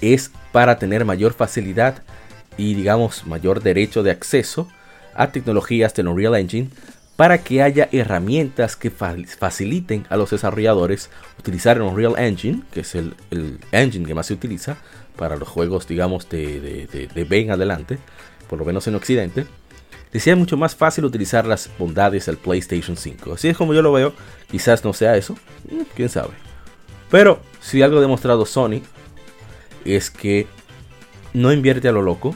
es 0.00 0.30
para 0.52 0.78
tener 0.78 1.04
mayor 1.04 1.32
facilidad 1.32 2.02
y 2.56 2.74
digamos 2.74 3.26
mayor 3.26 3.62
derecho 3.62 4.02
de 4.02 4.10
acceso 4.10 4.68
a 5.14 5.32
tecnologías 5.32 5.94
de 5.94 6.02
Unreal 6.02 6.36
Engine 6.36 6.68
para 7.16 7.38
que 7.38 7.62
haya 7.62 7.88
herramientas 7.92 8.76
que 8.76 8.90
faciliten 8.90 10.06
a 10.08 10.16
los 10.16 10.30
desarrolladores 10.30 11.10
utilizar 11.38 11.76
el 11.76 11.82
Unreal 11.82 12.18
Engine, 12.18 12.62
que 12.72 12.80
es 12.80 12.94
el, 12.94 13.14
engine 13.72 14.06
que 14.06 14.14
más 14.14 14.26
se 14.26 14.34
utiliza 14.34 14.78
para 15.16 15.36
los 15.36 15.48
juegos 15.48 15.86
digamos 15.86 16.28
de, 16.30 16.60
de, 16.60 17.06
de 17.06 17.24
B 17.24 17.40
en 17.40 17.50
adelante, 17.50 17.98
por 18.48 18.58
lo 18.58 18.64
menos 18.64 18.86
en 18.86 18.94
Occidente, 18.94 19.46
decía 20.12 20.36
mucho 20.36 20.56
más 20.56 20.74
fácil 20.74 21.04
utilizar 21.04 21.46
las 21.46 21.70
bondades 21.78 22.26
del 22.26 22.36
PlayStation 22.36 22.96
5. 22.96 23.34
Así 23.34 23.48
es 23.48 23.56
como 23.56 23.74
yo 23.74 23.82
lo 23.82 23.92
veo, 23.92 24.12
quizás 24.50 24.84
no 24.84 24.92
sea 24.92 25.16
eso, 25.16 25.34
mm, 25.70 25.82
quién 25.94 26.08
sabe. 26.08 26.32
Pero 27.10 27.40
si 27.60 27.82
algo 27.82 27.98
ha 27.98 28.00
demostrado 28.00 28.46
Sony 28.46 28.82
es 29.84 30.10
que 30.10 30.46
no 31.32 31.52
invierte 31.52 31.88
a 31.88 31.92
lo 31.92 32.02
loco. 32.02 32.34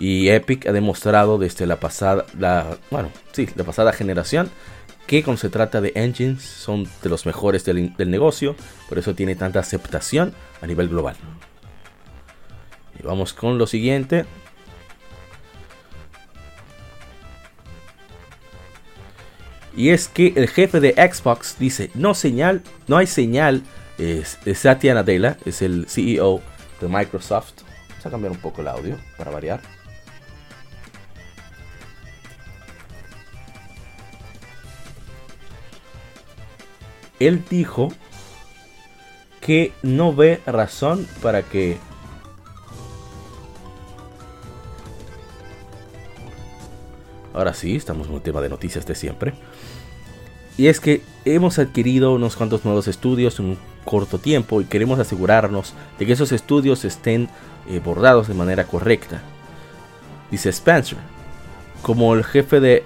Y 0.00 0.28
Epic 0.28 0.66
ha 0.68 0.72
demostrado 0.72 1.38
desde 1.38 1.66
la 1.66 1.80
pasada, 1.80 2.24
bueno, 2.90 3.10
sí, 3.32 3.48
la 3.56 3.64
pasada 3.64 3.92
generación 3.92 4.48
que 5.08 5.24
cuando 5.24 5.40
se 5.40 5.48
trata 5.48 5.80
de 5.80 5.92
engines 5.96 6.42
son 6.42 6.86
de 7.02 7.08
los 7.08 7.26
mejores 7.26 7.64
del, 7.64 7.94
negocio, 7.96 8.54
por 8.88 8.98
eso 8.98 9.14
tiene 9.14 9.34
tanta 9.34 9.58
aceptación 9.58 10.34
a 10.60 10.66
nivel 10.66 10.88
global. 10.88 11.16
Vamos 13.02 13.32
con 13.32 13.58
lo 13.58 13.66
siguiente. 13.66 14.26
Y 19.76 19.90
es 19.90 20.08
que 20.08 20.32
el 20.36 20.48
jefe 20.48 20.80
de 20.80 20.92
Xbox 20.92 21.56
dice, 21.58 21.90
no 21.94 22.14
señal, 22.14 22.62
no 22.86 22.96
hay 22.96 23.06
señal. 23.06 23.62
Es, 23.98 24.38
Satya 24.54 24.94
Nadella, 24.94 25.36
es 25.44 25.62
el 25.62 25.86
CEO 25.88 26.40
de 26.80 26.88
Microsoft. 26.88 27.62
Vamos 27.88 28.06
a 28.06 28.10
cambiar 28.10 28.32
un 28.32 28.38
poco 28.38 28.60
el 28.60 28.68
audio 28.68 28.96
para 29.16 29.30
variar. 29.30 29.60
Él 37.18 37.42
dijo 37.50 37.92
que 39.40 39.72
no 39.82 40.14
ve 40.14 40.40
razón 40.46 41.08
para 41.20 41.42
que 41.42 41.78
Ahora 47.34 47.54
sí, 47.54 47.76
estamos 47.76 48.08
en 48.08 48.14
un 48.14 48.20
tema 48.20 48.40
de 48.40 48.48
noticias 48.48 48.86
de 48.86 48.94
siempre. 48.94 49.34
Y 50.56 50.66
es 50.66 50.80
que 50.80 51.02
hemos 51.24 51.58
adquirido 51.58 52.12
unos 52.14 52.34
cuantos 52.34 52.64
nuevos 52.64 52.88
estudios 52.88 53.38
en 53.38 53.46
un 53.46 53.58
corto 53.84 54.18
tiempo 54.18 54.60
y 54.60 54.64
queremos 54.64 54.98
asegurarnos 54.98 55.72
de 55.98 56.06
que 56.06 56.12
esos 56.12 56.32
estudios 56.32 56.84
estén 56.84 57.28
eh, 57.68 57.80
bordados 57.82 58.28
de 58.28 58.34
manera 58.34 58.64
correcta. 58.64 59.22
Dice 60.30 60.48
Spencer, 60.48 60.98
como 61.82 62.12
el 62.14 62.24
jefe 62.24 62.60
de 62.60 62.82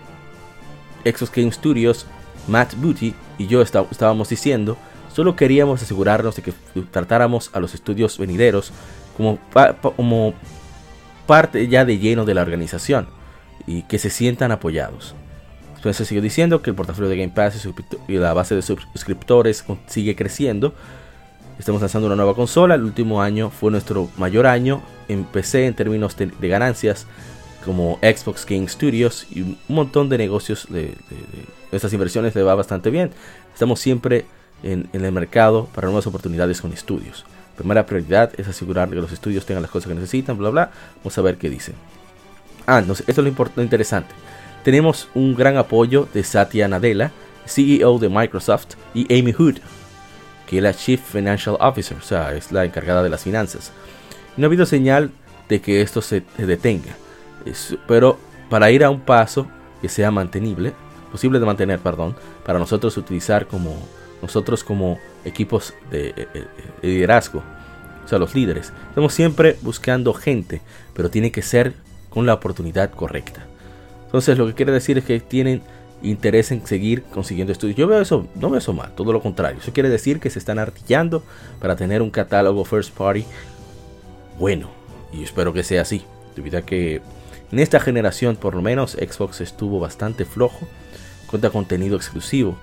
Exos 1.04 1.32
Game 1.32 1.50
Studios, 1.50 2.06
Matt 2.46 2.74
Booty 2.74 3.14
y 3.38 3.46
yo 3.46 3.62
estábamos 3.62 4.28
diciendo, 4.28 4.76
solo 5.12 5.34
queríamos 5.34 5.82
asegurarnos 5.82 6.36
de 6.36 6.42
que 6.42 6.52
tratáramos 6.90 7.50
a 7.54 7.60
los 7.60 7.74
estudios 7.74 8.18
venideros 8.18 8.70
como, 9.16 9.38
como 9.96 10.34
parte 11.26 11.68
ya 11.68 11.84
de 11.84 11.98
lleno 11.98 12.24
de 12.24 12.34
la 12.34 12.42
organización 12.42 13.21
y 13.66 13.82
que 13.82 13.98
se 13.98 14.10
sientan 14.10 14.52
apoyados. 14.52 15.14
Entonces 15.82 16.06
siguió 16.06 16.22
diciendo 16.22 16.62
que 16.62 16.70
el 16.70 16.76
portafolio 16.76 17.10
de 17.10 17.16
Game 17.16 17.32
Pass 17.34 17.68
y 18.06 18.12
la 18.12 18.32
base 18.34 18.54
de 18.54 18.62
suscriptores 18.62 19.64
sigue 19.86 20.14
creciendo. 20.14 20.74
Estamos 21.58 21.80
lanzando 21.80 22.06
una 22.06 22.14
nueva 22.14 22.34
consola. 22.34 22.76
El 22.76 22.84
último 22.84 23.20
año 23.20 23.50
fue 23.50 23.72
nuestro 23.72 24.08
mayor 24.16 24.46
año 24.46 24.80
en 25.08 25.24
PC 25.24 25.66
en 25.66 25.74
términos 25.74 26.16
de, 26.16 26.48
ganancias. 26.48 27.06
como 27.64 27.98
Xbox 28.00 28.46
Game 28.46 28.68
Studios 28.68 29.26
y 29.30 29.42
un 29.42 29.58
montón 29.68 30.08
de 30.08 30.18
negocios 30.18 30.66
de, 30.70 30.94
estas 31.72 31.92
inversiones 31.92 32.34
le 32.36 32.44
va 32.44 32.54
bastante 32.54 32.90
bien. 32.90 33.10
Estamos 33.52 33.80
siempre 33.80 34.24
en, 34.62 34.88
el 34.92 35.10
mercado 35.10 35.66
para 35.74 35.88
nuevas 35.88 36.06
oportunidades 36.06 36.60
con 36.60 36.72
estudios. 36.72 37.24
Primera 37.56 37.86
prioridad 37.86 38.32
es 38.38 38.46
asegurar 38.46 38.88
que 38.88 38.94
los 38.94 39.10
estudios 39.10 39.46
tengan 39.46 39.62
las 39.62 39.70
cosas 39.72 39.88
que 39.88 39.94
necesitan, 39.96 40.38
bla 40.38 40.50
bla. 40.50 40.70
Vamos 40.98 41.18
a 41.18 41.22
ver 41.22 41.38
qué 41.38 41.50
dicen. 41.50 41.74
Ah, 42.66 42.80
no 42.80 42.92
esto 42.92 43.04
es 43.06 43.18
lo, 43.18 43.50
lo 43.56 43.62
interesante. 43.62 44.14
Tenemos 44.64 45.08
un 45.14 45.34
gran 45.34 45.56
apoyo 45.56 46.08
de 46.12 46.22
Satya 46.22 46.68
Nadella, 46.68 47.10
CEO 47.46 47.98
de 47.98 48.08
Microsoft, 48.08 48.74
y 48.94 49.12
Amy 49.18 49.32
Hood, 49.32 49.56
que 50.46 50.58
es 50.58 50.62
la 50.62 50.74
Chief 50.74 51.00
Financial 51.00 51.56
Officer, 51.58 51.96
o 51.96 52.02
sea, 52.02 52.34
es 52.34 52.52
la 52.52 52.64
encargada 52.64 53.02
de 53.02 53.10
las 53.10 53.22
finanzas. 53.22 53.72
No 54.36 54.44
ha 54.44 54.48
habido 54.48 54.66
señal 54.66 55.10
de 55.48 55.60
que 55.60 55.82
esto 55.82 56.00
se 56.00 56.22
detenga 56.38 56.94
pero 57.86 58.18
para 58.48 58.70
ir 58.70 58.84
a 58.84 58.90
un 58.90 59.00
paso 59.00 59.46
que 59.80 59.88
sea 59.88 60.10
mantenible, 60.10 60.72
posible 61.10 61.38
de 61.38 61.46
mantener, 61.46 61.80
perdón, 61.80 62.16
para 62.44 62.58
nosotros 62.58 62.96
utilizar 62.96 63.46
como 63.46 63.76
nosotros 64.20 64.62
como 64.62 64.98
equipos 65.24 65.74
de, 65.90 66.08
eh, 66.08 66.28
eh, 66.34 66.46
de, 66.82 66.88
liderazgo, 66.88 67.42
o 68.04 68.08
sea, 68.08 68.18
los 68.18 68.34
líderes, 68.34 68.72
estamos 68.88 69.12
siempre 69.12 69.56
buscando 69.62 70.14
gente, 70.14 70.60
pero 70.94 71.10
tiene 71.10 71.32
que 71.32 71.42
ser 71.42 71.74
con 72.12 72.26
la 72.26 72.34
oportunidad 72.34 72.90
correcta. 72.90 73.46
Entonces, 74.06 74.36
lo 74.36 74.46
que 74.46 74.54
quiere 74.54 74.72
decir 74.72 74.98
es 74.98 75.04
que 75.04 75.20
tienen 75.20 75.62
interés 76.02 76.50
en 76.50 76.66
seguir 76.66 77.04
consiguiendo 77.04 77.52
estudios. 77.52 77.76
Yo 77.76 77.86
veo 77.86 78.00
eso, 78.00 78.26
no 78.34 78.50
veo 78.50 78.58
eso 78.58 78.72
mal, 78.72 78.92
todo 78.94 79.12
lo 79.12 79.22
contrario. 79.22 79.60
Eso 79.60 79.72
quiere 79.72 79.88
decir 79.88 80.20
que 80.20 80.30
se 80.30 80.38
están 80.38 80.58
artillando 80.58 81.22
para 81.60 81.76
tener 81.76 82.02
un 82.02 82.10
catálogo 82.10 82.64
first 82.64 82.92
party 82.92 83.24
bueno, 84.38 84.70
y 85.12 85.22
espero 85.22 85.52
que 85.52 85.62
sea 85.62 85.82
así. 85.82 86.04
A 86.56 86.62
que 86.62 87.02
en 87.50 87.58
esta 87.58 87.78
generación, 87.78 88.36
por 88.36 88.54
lo 88.54 88.62
menos, 88.62 88.92
Xbox 88.92 89.40
estuvo 89.40 89.78
bastante 89.78 90.24
flojo 90.24 90.66
contra 91.26 91.50
contenido 91.50 91.96
exclusivo. 91.96 92.56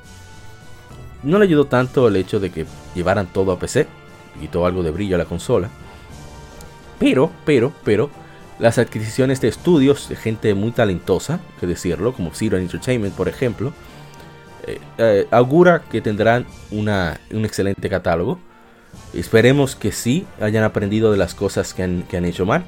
No 1.21 1.37
le 1.37 1.45
ayudó 1.45 1.65
tanto 1.65 2.07
el 2.07 2.15
hecho 2.15 2.39
de 2.39 2.49
que 2.49 2.65
llevaran 2.95 3.27
todo 3.31 3.51
a 3.51 3.59
PC, 3.59 3.87
quitó 4.39 4.65
algo 4.65 4.83
de 4.83 4.91
brillo 4.91 5.15
a 5.15 5.19
la 5.19 5.25
consola. 5.25 5.69
Pero, 6.97 7.31
pero, 7.45 7.71
pero, 7.83 8.09
las 8.59 8.77
adquisiciones 8.77 9.41
de 9.41 9.47
estudios 9.47 10.09
de 10.09 10.15
gente 10.15 10.53
muy 10.53 10.71
talentosa, 10.71 11.39
que 11.59 11.67
decirlo, 11.67 12.13
como 12.13 12.31
Zero 12.33 12.57
Entertainment, 12.57 13.15
por 13.15 13.29
ejemplo, 13.29 13.73
eh, 14.67 14.79
eh, 14.97 15.27
augura 15.31 15.81
que 15.89 16.01
tendrán 16.01 16.45
una, 16.69 17.19
un 17.31 17.45
excelente 17.45 17.89
catálogo. 17.89 18.37
Esperemos 19.13 19.75
que 19.75 19.91
sí 19.91 20.27
hayan 20.41 20.63
aprendido 20.63 21.11
de 21.11 21.17
las 21.17 21.33
cosas 21.33 21.73
que 21.73 21.83
han, 21.83 22.03
que 22.03 22.17
han 22.17 22.25
hecho 22.25 22.45
mal. 22.45 22.65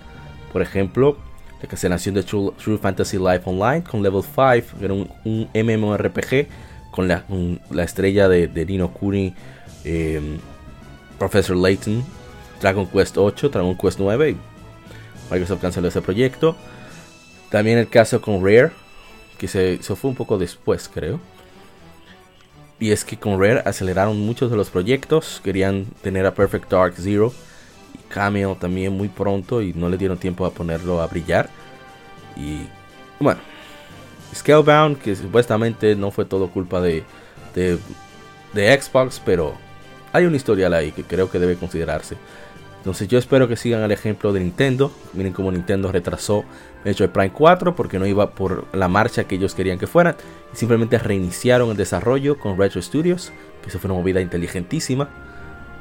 Por 0.54 0.62
ejemplo, 0.62 1.18
la 1.62 1.68
cancelación 1.68 2.16
de 2.16 2.24
True, 2.24 2.78
Fantasy 2.82 3.18
Life 3.18 3.42
Online 3.46 3.84
con 3.84 4.02
Level 4.02 4.24
5, 4.24 4.80
que 4.80 4.86
era 4.86 4.94
un, 4.94 5.50
MMORPG 5.54 6.48
con 6.92 7.08
la, 7.08 7.26
la 7.70 7.84
estrella 7.84 8.28
de, 8.28 8.48
de 8.48 8.66
Nino 8.66 8.92
Kuni, 8.92 9.34
em, 9.84 10.40
Professor 11.20 11.56
Layton, 11.56 12.04
Dragon 12.62 12.88
Quest 12.88 13.18
8, 13.18 13.50
Dragon 13.50 13.76
Quest 13.76 14.00
9. 14.00 14.51
Microsoft 15.32 15.62
canceló 15.62 15.88
ese 15.88 16.02
proyecto. 16.02 16.56
También 17.50 17.78
el 17.78 17.90
caso 17.90 18.22
con 18.22 18.46
Rare, 18.46 18.72
que 19.38 19.48
se, 19.48 19.82
se 19.82 19.96
fue 19.96 20.10
un 20.10 20.16
poco 20.16 20.38
después, 20.38 20.90
creo. 20.94 21.20
Y 22.80 22.92
es 22.92 23.06
que 23.06 23.18
con 23.18 23.40
Rare 23.40 23.64
aceleraron 23.66 24.20
muchos 24.20 24.52
de 24.52 24.58
los 24.58 24.70
proyectos. 24.70 25.42
Querían 25.44 25.86
tener 26.02 26.26
a 26.26 26.34
Perfect 26.34 26.70
Dark 26.70 26.94
Zero 26.98 27.32
Cameo 28.12 28.56
también 28.56 28.94
muy 28.94 29.08
pronto 29.08 29.62
y 29.62 29.74
no 29.74 29.90
le 29.90 29.98
dieron 29.98 30.18
tiempo 30.18 30.46
a 30.46 30.52
ponerlo 30.52 31.02
a 31.02 31.08
brillar. 31.08 31.50
Y 32.36 32.68
bueno, 33.20 33.40
Scalebound, 34.36 34.98
que 35.00 35.16
supuestamente 35.16 35.96
no 35.96 36.12
fue 36.12 36.26
todo 36.26 36.50
culpa 36.50 36.82
de, 36.82 37.04
de, 37.56 37.80
Xbox, 38.82 39.22
pero 39.24 39.54
hay 40.12 40.26
un 40.26 40.36
historial 40.36 40.74
ahí 40.74 40.92
que 40.92 41.04
creo 41.04 41.30
que 41.30 41.40
debe 41.40 41.56
considerarse. 41.56 42.18
Entonces 42.82 43.08
yo 43.08 43.20
espero 43.20 43.48
que 43.48 43.56
sigan 43.56 43.84
el 43.84 43.92
ejemplo 43.92 44.34
de 44.34 44.40
Nintendo. 44.40 44.92
Miren 45.14 45.34
cómo 45.34 45.52
Nintendo 45.52 45.92
retrasó 45.92 46.44
Metroid 46.84 47.12
Prime 47.12 47.32
4 47.32 47.76
porque 47.76 48.00
no 48.00 48.08
iba 48.08 48.32
por 48.32 48.66
la 48.74 48.88
marcha 48.88 49.26
que 49.26 49.36
ellos 49.36 49.54
querían 49.54 49.78
que 49.78 49.86
fueran. 49.86 50.16
Y 50.52 50.58
simplemente 50.58 50.98
reiniciaron 50.98 51.70
el 51.70 51.78
desarrollo 51.78 52.40
con 52.40 52.58
Retro 52.58 52.82
Studios, 52.82 53.32
que 53.62 53.70
eso 53.70 53.78
fue 53.78 53.92
una 53.92 54.00
movida 54.00 54.20
inteligentísima. 54.20 55.10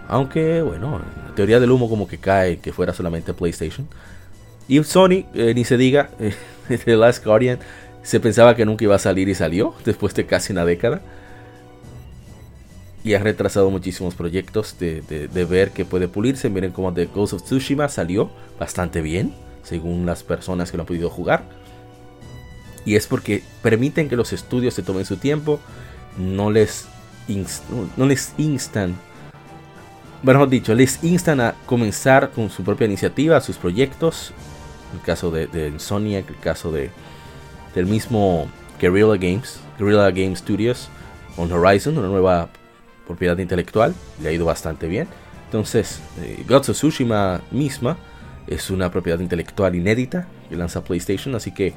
Aunque, 0.08 0.60
bueno, 0.60 1.00
la 1.26 1.34
teoría 1.34 1.58
del 1.58 1.70
humo 1.70 1.88
como 1.88 2.06
que 2.06 2.18
cae 2.18 2.58
que 2.58 2.70
fuera 2.70 2.92
solamente 2.92 3.32
PlayStation. 3.32 3.88
Y 4.68 4.84
Sony, 4.84 5.24
eh, 5.32 5.54
ni 5.54 5.64
se 5.64 5.78
diga, 5.78 6.10
eh, 6.20 6.34
The 6.84 6.96
Last 6.96 7.24
Guardian 7.24 7.60
se 8.02 8.20
pensaba 8.20 8.54
que 8.54 8.66
nunca 8.66 8.84
iba 8.84 8.96
a 8.96 8.98
salir 8.98 9.26
y 9.30 9.34
salió 9.34 9.74
después 9.86 10.14
de 10.14 10.26
casi 10.26 10.52
una 10.52 10.66
década. 10.66 11.00
Y 13.02 13.14
ha 13.14 13.18
retrasado 13.18 13.70
muchísimos 13.70 14.14
proyectos 14.14 14.76
de, 14.78 15.46
ver 15.48 15.70
que 15.70 15.84
puede 15.84 16.08
pulirse. 16.08 16.50
Miren 16.50 16.72
como 16.72 16.92
The 16.92 17.06
Ghost 17.06 17.32
of 17.32 17.42
Tsushima 17.42 17.88
salió 17.88 18.30
bastante 18.58 19.00
bien, 19.00 19.34
según 19.62 20.04
las 20.04 20.22
personas 20.22 20.70
que 20.70 20.76
lo 20.76 20.82
han 20.82 20.86
podido 20.86 21.08
jugar. 21.08 21.44
Y 22.84 22.96
es 22.96 23.06
porque 23.06 23.42
permiten 23.62 24.08
que 24.08 24.16
los 24.16 24.32
estudios 24.32 24.74
se 24.74 24.82
tomen 24.82 25.04
su 25.04 25.16
tiempo, 25.16 25.60
no 26.18 26.50
les, 26.50 26.86
no 27.96 28.06
les 28.06 28.34
instan 28.38 28.96
mejor 30.22 30.48
dicho, 30.48 30.74
les 30.74 31.02
instan 31.02 31.40
a 31.40 31.54
comenzar 31.66 32.30
con 32.30 32.50
su 32.50 32.62
propia 32.62 32.86
iniciativa, 32.86 33.40
sus 33.40 33.56
proyectos. 33.56 34.32
El 34.92 35.00
caso 35.02 35.30
de, 35.30 35.46
de 35.46 35.68
el 35.68 36.36
caso 36.40 36.72
de 36.72 36.90
del 37.74 37.86
mismo 37.86 38.48
Guerrilla 38.80 39.16
Games, 39.16 39.60
Guerrilla 39.78 40.10
Game 40.10 40.34
Studios, 40.34 40.88
On 41.36 41.50
Horizon, 41.50 41.96
una 41.96 42.08
nueva 42.08 42.48
propiedad 43.10 43.38
intelectual, 43.38 43.94
le 44.22 44.28
ha 44.28 44.32
ido 44.32 44.44
bastante 44.44 44.86
bien. 44.86 45.08
Entonces, 45.46 46.00
eh, 46.22 46.44
Gods 46.48 46.68
of 46.68 46.76
Tsushima 46.76 47.40
misma 47.50 47.96
es 48.46 48.70
una 48.70 48.90
propiedad 48.90 49.18
intelectual 49.18 49.74
inédita 49.74 50.28
que 50.48 50.56
lanza 50.56 50.84
PlayStation, 50.84 51.34
así 51.34 51.52
que 51.52 51.74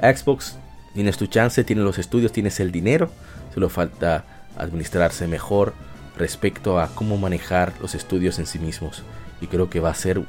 Xbox 0.00 0.56
tienes 0.94 1.16
tu 1.16 1.28
chance, 1.28 1.62
tienes 1.62 1.84
los 1.84 1.98
estudios, 1.98 2.32
tienes 2.32 2.58
el 2.58 2.72
dinero, 2.72 3.10
solo 3.54 3.68
falta 3.68 4.24
administrarse 4.56 5.28
mejor 5.28 5.74
respecto 6.18 6.80
a 6.80 6.88
cómo 6.88 7.18
manejar 7.18 7.72
los 7.80 7.94
estudios 7.94 8.40
en 8.40 8.46
sí 8.46 8.58
mismos. 8.58 9.04
Y 9.40 9.46
creo 9.46 9.70
que 9.70 9.78
va 9.80 9.90
a 9.90 9.94
ser, 9.94 10.20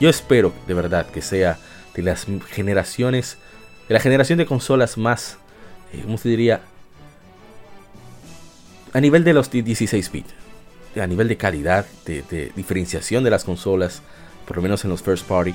yo 0.00 0.10
espero 0.10 0.52
de 0.66 0.74
verdad 0.74 1.06
que 1.06 1.22
sea 1.22 1.58
de 1.94 2.02
las 2.02 2.26
generaciones, 2.50 3.38
de 3.88 3.94
la 3.94 4.00
generación 4.00 4.38
de 4.38 4.46
consolas 4.46 4.98
más, 4.98 5.38
eh, 5.92 6.00
¿cómo 6.04 6.18
se 6.18 6.28
diría? 6.28 6.60
A 8.94 9.00
nivel 9.00 9.24
de 9.24 9.32
los 9.32 9.50
16 9.50 10.12
bit, 10.12 10.26
a 11.02 11.06
nivel 11.08 11.26
de 11.26 11.36
calidad, 11.36 11.84
de, 12.06 12.52
diferenciación 12.54 13.24
de 13.24 13.30
las 13.30 13.42
consolas, 13.42 14.02
por 14.46 14.56
lo 14.56 14.62
menos 14.62 14.84
en 14.84 14.90
los 14.90 15.02
first 15.02 15.26
party, 15.26 15.52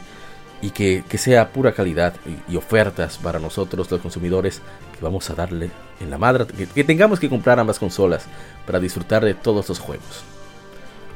y 0.61 0.71
que, 0.71 1.05
sea 1.17 1.53
pura 1.53 1.71
calidad 1.71 2.15
y, 2.49 2.57
ofertas 2.57 3.17
para 3.17 3.39
nosotros 3.39 3.89
los 3.89 4.01
consumidores 4.01 4.61
que 4.93 5.01
vamos 5.01 5.29
a 5.29 5.35
darle 5.35 5.71
en 6.01 6.09
la 6.09 6.17
madre, 6.17 6.47
que, 6.75 6.83
tengamos 6.83 7.17
que 7.17 7.29
comprar 7.29 7.57
ambas 7.61 7.79
consolas 7.79 8.25
para 8.65 8.77
disfrutar 8.77 9.23
de 9.23 9.35
todos 9.35 9.69
los 9.69 9.79
juegos. 9.79 10.25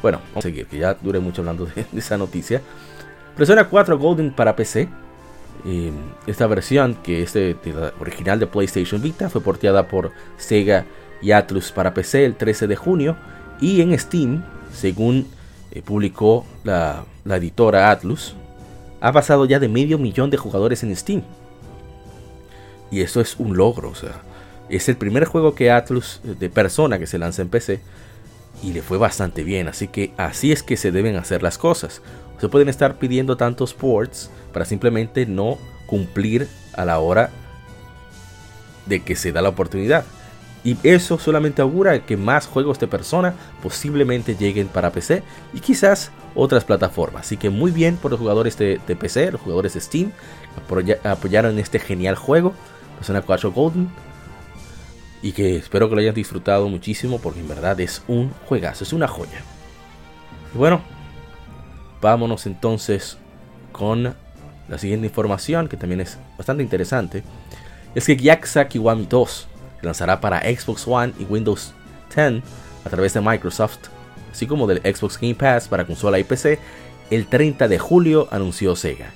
Bueno, 0.01 0.21
vamos 0.29 0.45
a 0.45 0.47
seguir, 0.47 0.65
que 0.67 0.77
ya 0.77 0.93
dure 0.93 1.19
mucho 1.19 1.41
hablando 1.41 1.65
de, 1.65 1.85
esa 1.93 2.17
noticia. 2.17 2.61
Persona 3.35 3.67
4 3.67 3.97
Golden 3.97 4.31
para 4.31 4.55
PC. 4.55 4.87
Em, 5.65 5.93
esta 6.25 6.47
versión, 6.47 6.95
que 7.03 7.21
es 7.21 7.35
la 7.35 7.91
original 7.99 8.39
de 8.39 8.47
PlayStation 8.47 9.01
Vita, 9.01 9.29
fue 9.29 9.41
porteada 9.41 9.89
por 9.89 10.11
Sega 10.37 10.85
y 11.23 11.31
Atlus 11.31 11.71
para 11.71 11.93
PC 11.93 12.25
el 12.25 12.35
13 12.35 12.67
de 12.67 12.75
junio. 12.75 13.15
Y 13.61 13.81
en 13.81 13.97
Steam, 13.97 14.43
según 14.73 15.27
eh, 15.71 15.81
publicó 15.81 16.45
la, 16.63 17.05
editora 17.25 17.89
Atlus, 17.89 18.35
ha 18.99 19.11
pasado 19.11 19.45
ya 19.45 19.59
de 19.59 19.69
medio 19.69 19.97
millón 19.97 20.29
de 20.29 20.37
jugadores 20.37 20.83
en 20.83 20.95
Steam. 20.95 21.23
Y 22.91 23.01
eso 23.01 23.21
es 23.21 23.37
un 23.39 23.57
logro, 23.57 23.89
o 23.89 23.95
sea, 23.95 24.21
es 24.69 24.87
el 24.89 24.97
primer 24.97 25.25
juego 25.25 25.55
que 25.55 25.71
Atlus 25.71 26.21
eh, 26.25 26.35
de 26.37 26.49
persona 26.49 26.99
que 26.99 27.07
se 27.07 27.17
lanza 27.17 27.41
en 27.41 27.49
PC 27.49 27.79
y 28.61 28.73
le 28.73 28.81
fue 28.81 28.97
bastante 28.97 29.43
bien, 29.43 29.67
así 29.67 29.87
que 29.87 30.13
así 30.17 30.51
es 30.51 30.61
que 30.61 30.77
se 30.77 30.91
deben 30.91 31.15
hacer 31.15 31.41
las 31.41 31.57
cosas. 31.57 32.01
Se 32.39 32.49
pueden 32.49 32.69
estar 32.69 32.99
pidiendo 32.99 33.37
tantos 33.37 33.73
ports 33.73 34.29
para 34.51 34.65
simplemente 34.65 35.25
no 35.25 35.57
cumplir 35.85 36.47
a 36.73 36.85
la 36.85 36.99
hora 36.99 37.29
de 38.85 39.01
que 39.01 39.15
se 39.15 39.31
da 39.31 39.41
la 39.41 39.49
oportunidad. 39.49 40.03
Y 40.63 40.77
eso 40.83 41.19
solamente 41.19 41.61
augura 41.61 41.99
que 42.05 42.15
más 42.15 42.47
juegos 42.47 42.79
de 42.79 42.87
persona 42.87 43.33
posiblemente 43.61 44.35
lleguen 44.35 44.67
para 44.67 44.91
PC 44.91 45.21
y 45.53 45.59
quizás 45.59 46.11
otras 46.35 46.63
plataformas. 46.63 47.25
Así 47.25 47.37
que 47.37 47.49
muy 47.49 47.71
bien 47.71 47.97
por 47.97 48.11
los 48.11 48.19
jugadores 48.19 48.57
de, 48.57 48.79
PC, 48.79 49.31
los 49.31 49.41
jugadores 49.41 49.73
de 49.73 49.81
Steam, 49.81 50.11
apoyaron 51.03 51.59
este 51.59 51.79
genial 51.79 52.15
juego, 52.15 52.53
Persona 52.95 53.21
4 53.21 53.51
Golden. 53.51 53.89
Y 55.21 55.31
que 55.31 55.57
espero 55.57 55.89
que 55.89 55.95
lo 55.95 56.01
hayan 56.01 56.15
disfrutado 56.15 56.67
muchísimo 56.67 57.19
porque 57.19 57.39
en 57.39 57.47
verdad 57.47 57.79
es 57.79 58.03
un 58.07 58.31
juegazo, 58.45 58.83
es 58.83 58.93
una 58.93 59.07
joya. 59.07 59.41
Y 60.53 60.57
bueno, 60.57 60.81
vámonos 62.01 62.45
entonces 62.45 63.17
con 63.71 64.15
la 64.69 64.77
siguiente 64.77 65.07
información, 65.07 65.67
que 65.67 65.77
también 65.77 66.01
es 66.01 66.17
bastante 66.37 66.63
interesante, 66.63 67.23
es 67.95 68.05
que 68.05 68.15
Yakuza 68.15 68.67
Kiwami 68.67 69.05
2 69.05 69.47
lanzará 69.83 70.19
para 70.19 70.41
Xbox 70.41 70.87
One 70.87 71.13
y 71.19 71.25
Windows 71.25 71.73
10 72.15 72.41
a 72.85 72.89
través 72.89 73.13
de 73.13 73.21
Microsoft, 73.21 73.89
así 74.31 74.47
como 74.47 74.67
del 74.67 74.79
Xbox 74.79 75.19
Game 75.19 75.35
Pass 75.35 75.67
para 75.67 75.85
consola 75.85 76.19
y 76.19 76.23
PC, 76.23 76.59
el 77.09 77.27
30 77.27 77.67
de 77.67 77.79
julio 77.79 78.27
anunció 78.31 78.75
Sega. 78.75 79.11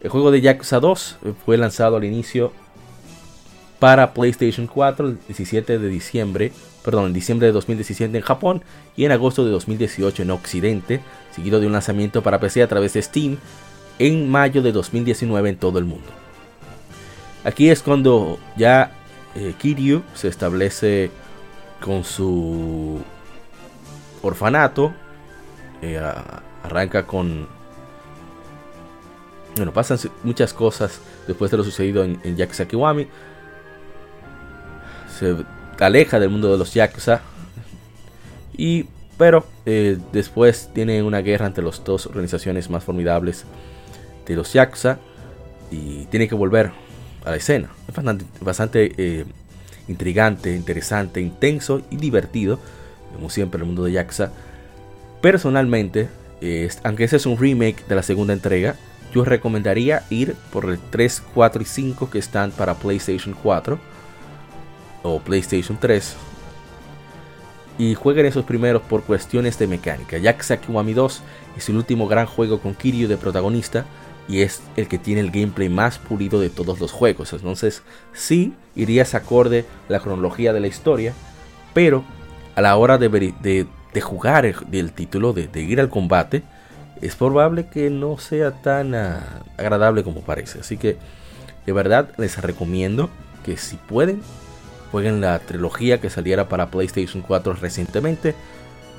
El 0.00 0.10
juego 0.10 0.30
de 0.30 0.40
Yakuza 0.40 0.80
2 0.80 1.18
fue 1.44 1.56
lanzado 1.56 1.96
al 1.96 2.04
inicio 2.04 2.52
para 3.78 4.14
PlayStation 4.14 4.66
4 4.66 5.08
el 5.08 5.18
17 5.26 5.78
de 5.78 5.88
diciembre, 5.88 6.52
perdón, 6.84 7.06
en 7.06 7.12
diciembre 7.12 7.46
de 7.46 7.52
2017 7.52 8.16
en 8.16 8.22
Japón 8.22 8.62
y 8.96 9.04
en 9.04 9.12
agosto 9.12 9.44
de 9.44 9.50
2018 9.50 10.22
en 10.22 10.30
Occidente, 10.30 11.00
seguido 11.34 11.60
de 11.60 11.66
un 11.66 11.72
lanzamiento 11.72 12.22
para 12.22 12.40
PC 12.40 12.62
a 12.62 12.68
través 12.68 12.92
de 12.92 13.02
Steam 13.02 13.38
en 13.98 14.28
mayo 14.30 14.62
de 14.62 14.72
2019 14.72 15.50
en 15.50 15.56
todo 15.56 15.78
el 15.78 15.84
mundo. 15.84 16.21
Aquí 17.44 17.70
es 17.70 17.82
cuando 17.82 18.38
ya 18.56 18.92
eh, 19.34 19.54
Kiryu 19.58 20.02
se 20.14 20.28
establece 20.28 21.10
con 21.80 22.04
su 22.04 23.00
orfanato, 24.22 24.92
eh, 25.80 26.00
arranca 26.62 27.04
con... 27.04 27.48
Bueno, 29.56 29.72
pasan 29.72 29.98
muchas 30.22 30.54
cosas 30.54 31.00
después 31.26 31.50
de 31.50 31.56
lo 31.56 31.64
sucedido 31.64 32.04
en, 32.04 32.20
en 32.22 32.36
Yakuza 32.36 32.66
Kiwami. 32.66 33.08
Se 35.18 35.36
aleja 35.78 36.20
del 36.20 36.30
mundo 36.30 36.50
de 36.50 36.58
los 36.58 36.72
Yakuza. 36.72 37.20
Y, 38.56 38.86
pero 39.18 39.44
eh, 39.66 39.98
después 40.12 40.70
tiene 40.72 41.02
una 41.02 41.18
guerra 41.18 41.46
entre 41.46 41.64
las 41.64 41.84
dos 41.84 42.06
organizaciones 42.06 42.70
más 42.70 42.84
formidables 42.84 43.44
de 44.26 44.36
los 44.36 44.52
Yakuza. 44.52 44.98
Y 45.70 46.06
tiene 46.06 46.28
que 46.28 46.34
volver 46.34 46.72
a 47.24 47.30
la 47.30 47.36
escena. 47.36 47.70
Es 47.88 47.94
bastante, 48.40 48.92
eh, 48.96 49.24
intrigante, 49.88 50.54
interesante, 50.54 51.20
intenso 51.20 51.82
y 51.90 51.96
divertido. 51.96 52.58
Como 53.14 53.30
siempre, 53.30 53.60
el 53.60 53.66
mundo 53.66 53.84
de 53.84 53.92
Yakuza. 53.92 54.32
Personalmente, 55.20 56.08
aunque 56.82 57.04
ese 57.04 57.16
es 57.16 57.26
un 57.26 57.38
remake 57.38 57.86
de 57.86 57.94
la 57.94 58.02
segunda 58.02 58.32
entrega, 58.32 58.76
yo 59.14 59.24
recomendaría 59.24 60.04
ir 60.10 60.34
por 60.50 60.64
el 60.70 60.78
3, 60.78 61.22
4 61.34 61.62
y 61.62 61.64
5 61.64 62.10
que 62.10 62.18
están 62.18 62.50
para 62.50 62.74
PlayStation 62.74 63.36
4 63.42 63.78
o 65.02 65.20
PlayStation 65.20 65.78
3 65.78 66.16
y 67.78 67.94
jueguen 67.94 68.26
esos 68.26 68.44
primeros 68.44 68.82
por 68.82 69.02
cuestiones 69.02 69.58
de 69.58 69.66
mecánica. 69.66 70.18
Yakuza 70.18 70.58
Kiwami 70.58 70.94
2 70.94 71.22
es 71.56 71.68
el 71.68 71.76
último 71.76 72.08
gran 72.08 72.26
juego 72.26 72.60
con 72.60 72.74
Kiryu 72.74 73.08
de 73.08 73.16
protagonista 73.16 73.84
y 74.28 74.42
es 74.42 74.62
el 74.76 74.88
que 74.88 74.98
tiene 74.98 75.20
el 75.20 75.30
gameplay 75.30 75.68
más 75.68 75.98
pulido 75.98 76.40
de 76.40 76.50
todos 76.50 76.80
los 76.80 76.92
juegos. 76.92 77.32
Entonces, 77.32 77.82
sí 78.12 78.54
irías 78.74 79.14
acorde 79.14 79.64
la 79.88 80.00
cronología 80.00 80.52
de 80.52 80.60
la 80.60 80.68
historia, 80.68 81.12
pero 81.74 82.04
a 82.54 82.60
la 82.60 82.76
hora 82.76 82.98
de, 82.98 83.66
jugar 84.00 84.46
el, 84.46 84.92
título, 84.92 85.32
de, 85.32 85.48
ir 85.60 85.80
al 85.80 85.88
combate, 85.88 86.42
es 87.00 87.16
probable 87.16 87.66
que 87.66 87.90
no 87.90 88.18
sea 88.18 88.62
tan 88.62 88.94
ah, 88.94 89.42
agradable 89.56 90.04
como 90.04 90.20
parece. 90.20 90.60
Así 90.60 90.76
que, 90.76 90.98
de 91.66 91.72
verdad, 91.72 92.10
les 92.16 92.40
recomiendo 92.40 93.10
que 93.44 93.56
si 93.56 93.76
pueden, 93.76 94.22
jueguen 94.92 95.20
la 95.20 95.38
trilogía 95.40 96.00
que 96.00 96.10
saliera 96.10 96.48
para 96.48 96.70
PlayStation 96.70 97.22
4 97.22 97.54
recientemente. 97.54 98.34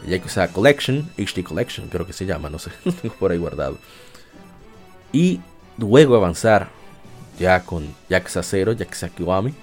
Yakuza 0.05 0.49
Collection, 0.49 1.09
HD 1.17 1.43
Collection, 1.45 1.87
creo 1.87 2.05
que 2.05 2.11
se 2.11 2.25
llama, 2.25 2.49
no 2.49 2.59
sé, 2.59 2.71
tengo 3.01 3.15
por 3.15 3.31
ahí 3.31 3.37
guardado 3.37 3.77
y 5.13 5.39
luego 5.77 6.17
avanzar 6.17 6.67
ya 7.39 7.63
con 7.63 7.87
Yakuza 8.09 8.43
0, 8.43 8.73
Yakuza 8.73 9.09
Kiwami 9.09 9.53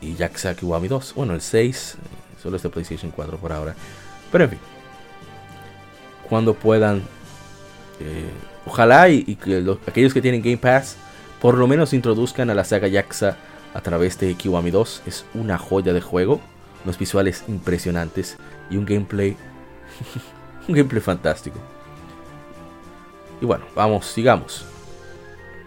y 0.00 0.14
Yakuza 0.16 0.54
Kiwami 0.54 0.88
2. 0.88 1.14
Bueno, 1.14 1.34
el 1.34 1.40
6 1.40 1.94
eh, 1.94 2.40
solo 2.42 2.56
es 2.56 2.62
de 2.62 2.70
PlayStation 2.70 3.12
4 3.12 3.38
por 3.38 3.52
ahora. 3.52 3.74
Pero 4.32 4.44
en 4.44 4.50
fin, 4.50 4.58
cuando 6.28 6.54
puedan, 6.54 7.02
eh, 8.00 8.30
ojalá 8.66 9.08
y, 9.08 9.36
que 9.36 9.64
aquellos 9.86 10.12
que 10.12 10.22
tienen 10.22 10.42
Game 10.42 10.56
Pass 10.56 10.96
por 11.40 11.56
lo 11.56 11.66
menos 11.66 11.92
introduzcan 11.92 12.48
a 12.48 12.54
la 12.54 12.64
saga 12.64 12.88
Yakuza 12.88 13.36
a 13.74 13.80
través 13.82 14.18
de 14.18 14.34
Kiwami 14.34 14.70
2. 14.70 15.02
Es 15.06 15.26
una 15.34 15.58
joya 15.58 15.92
de 15.92 16.00
juego, 16.00 16.40
unos 16.84 16.98
visuales 16.98 17.44
impresionantes 17.48 18.38
y 18.70 18.78
un 18.78 18.86
gameplay, 18.86 19.36
un 20.68 20.74
gameplay 20.74 21.02
fantástico. 21.02 21.60
Y 23.40 23.46
bueno, 23.46 23.64
vamos, 23.74 24.06
sigamos. 24.06 24.64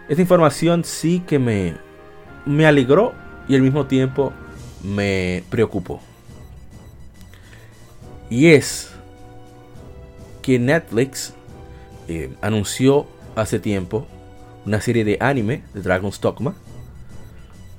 Esta 0.08 0.22
información 0.22 0.84
sí 0.84 1.22
que 1.26 1.38
me, 1.38 1.74
me 2.46 2.66
alegró 2.66 3.12
y 3.48 3.54
al 3.54 3.62
mismo 3.62 3.86
tiempo 3.86 4.32
me 4.82 5.44
preocupó. 5.50 6.00
Y 8.30 8.48
es 8.48 8.90
que 10.42 10.58
Netflix 10.58 11.34
eh, 12.08 12.30
anunció 12.40 13.06
hace 13.36 13.58
tiempo 13.58 14.06
una 14.64 14.80
serie 14.80 15.04
de 15.04 15.16
anime 15.20 15.62
de 15.74 15.82
Dragon's 15.82 16.20
Dogma. 16.20 16.54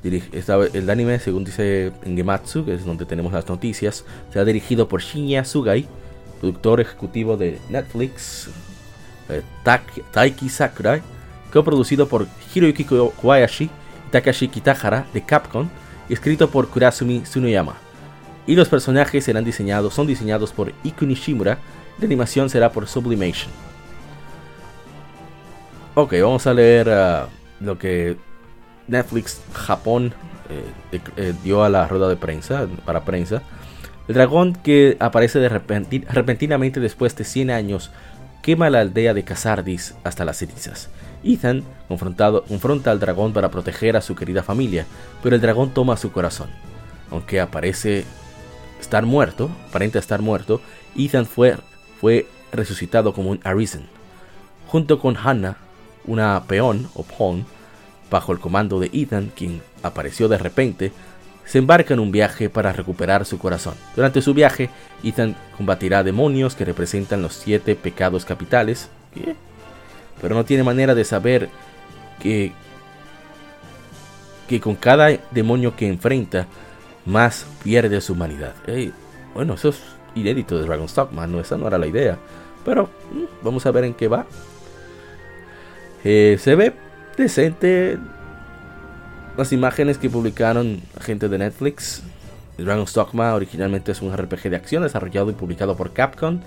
El 0.04 0.90
anime, 0.90 1.20
según 1.20 1.44
dice 1.44 1.92
en 2.04 2.16
Gematsu, 2.16 2.64
que 2.64 2.74
es 2.74 2.86
donde 2.86 3.06
tenemos 3.06 3.34
las 3.34 3.48
noticias, 3.48 4.06
será 4.32 4.46
dirigido 4.46 4.88
por 4.88 5.02
Shinya 5.02 5.44
Sugai, 5.44 5.88
productor 6.40 6.80
ejecutivo 6.80 7.36
de 7.36 7.60
Netflix, 7.70 8.50
eh, 9.30 9.44
Taiki 10.12 10.50
Sakurai, 10.50 11.02
coproducido 11.52 12.08
por 12.08 12.28
Hiroyuki 12.54 12.84
Kobayashi 12.84 13.66
y 13.66 13.70
Takashi 14.12 14.48
Kitahara 14.48 15.06
de 15.14 15.24
Capcom 15.24 15.68
y 16.08 16.14
escrito 16.14 16.50
por 16.50 16.68
Kurasumi 16.70 17.22
Tsunoyama. 17.22 17.76
Y 18.48 18.56
los 18.56 18.68
personajes 18.68 19.24
serán 19.24 19.46
diseñados, 19.46 19.94
son 19.94 20.08
diseñados 20.08 20.52
por 20.52 20.74
Iku 20.84 21.06
Nishimura 21.06 21.60
y 21.98 22.02
la 22.02 22.06
animación 22.08 22.50
será 22.50 22.72
por 22.72 22.88
Sublimation. 22.88 23.52
Ok, 25.96 26.14
vamos 26.22 26.48
a 26.48 26.54
leer 26.54 26.88
uh, 26.88 27.64
lo 27.64 27.78
que 27.78 28.18
Netflix 28.88 29.42
Japón 29.54 30.14
eh, 30.50 31.00
eh, 31.18 31.34
dio 31.44 31.64
a 31.64 31.70
la 31.70 31.88
rueda 31.88 32.10
de 32.10 32.16
prensa, 32.16 32.68
para 32.86 33.06
prensa. 33.06 33.44
El 34.08 34.16
dragón 34.16 34.54
que 34.54 34.98
aparece 35.00 35.38
de 35.38 35.50
repentinamente 35.50 36.80
después 36.80 37.16
de 37.16 37.24
100 37.24 37.52
años 37.52 37.92
quema 38.42 38.70
la 38.70 38.82
aldea 38.82 39.14
de 39.14 39.24
Casardis 39.24 39.96
hasta 40.04 40.26
las 40.26 40.38
cenizas. 40.38 40.90
Ethan 41.24 41.64
confrontado, 41.88 42.44
confronta 42.44 42.92
al 42.92 43.00
dragón 43.00 43.34
para 43.34 43.52
proteger 43.52 43.98
a 43.98 44.02
su 44.02 44.16
querida 44.16 44.44
familia, 44.44 44.86
pero 45.22 45.36
el 45.36 45.42
dragón 45.42 45.74
toma 45.74 45.98
su 45.98 46.12
corazón. 46.12 46.50
Aunque 47.12 47.40
aparece 47.40 48.06
estar 48.80 49.06
muerto, 49.06 49.50
aparenta 49.70 50.00
estar 50.00 50.22
muerto, 50.22 50.62
Ethan 50.98 51.26
fue, 51.26 51.58
fue 52.00 52.28
resucitado 52.52 53.14
como 53.14 53.32
un 53.32 53.40
Arisen. 53.44 53.88
Junto 54.68 55.00
con 55.00 55.18
Hannah, 55.18 55.58
una 56.06 56.42
peón 56.48 56.90
o 56.94 57.04
pawn, 57.04 57.46
bajo 58.10 58.32
el 58.32 58.40
comando 58.40 58.80
de 58.80 58.90
Ethan, 58.94 59.32
quien 59.36 59.62
apareció 59.84 60.28
de 60.28 60.38
repente, 60.38 60.92
se 61.46 61.58
embarca 61.58 61.94
en 61.94 62.00
un 62.00 62.12
viaje 62.12 62.50
para 62.50 62.72
recuperar 62.72 63.26
su 63.26 63.40
corazón. 63.40 63.74
Durante 63.96 64.22
su 64.22 64.34
viaje, 64.34 64.70
Ethan 65.04 65.36
combatirá 65.58 66.04
demonios 66.04 66.56
que 66.56 66.66
representan 66.66 67.22
los 67.22 67.34
siete 67.34 67.76
pecados 67.76 68.26
capitales, 68.26 68.90
pero 70.22 70.36
no 70.36 70.46
tiene 70.46 70.64
manera 70.64 70.94
de 70.96 71.04
saber 71.04 71.50
que, 72.20 72.52
que 74.48 74.60
con 74.60 74.76
cada 74.76 75.10
demonio 75.32 75.76
que 75.76 75.88
enfrenta, 75.88 76.48
más 77.06 77.46
pierde 77.64 78.00
su 78.02 78.14
humanidad. 78.14 78.54
bueno, 79.34 79.56
eso 79.56 79.70
es 79.70 79.82
inédito 80.16 80.58
de 80.58 80.66
Dragon's 80.66 80.94
Dogma, 80.94 81.28
no, 81.28 81.40
esa 81.40 81.58
no 81.58 81.68
era 81.68 81.78
la 81.78 81.88
idea. 81.88 82.18
Pero 82.64 82.90
mm, 83.12 83.44
vamos 83.44 83.66
a 83.66 83.72
ver 83.72 83.86
en 83.86 83.94
qué 83.94 84.08
va. 84.08 84.26
Eh, 86.04 86.38
se 86.40 86.56
ve 86.56 86.74
decente, 87.18 87.98
las 89.40 89.54
imágenes 89.54 89.98
que 89.98 90.10
publicaron 90.10 90.82
gente 91.00 91.30
de 91.30 91.38
Netflix. 91.38 92.04
Dragon's 92.58 92.94
Dogma 92.94 93.34
originalmente 93.34 93.94
es 93.94 94.02
un 94.02 94.16
RPG 94.16 94.50
de 94.50 94.58
acción 94.58 94.84
desarrollado 94.84 95.30
y 95.30 95.34
publicado 95.34 95.78
por 95.78 95.94
Capcom, 95.94 96.42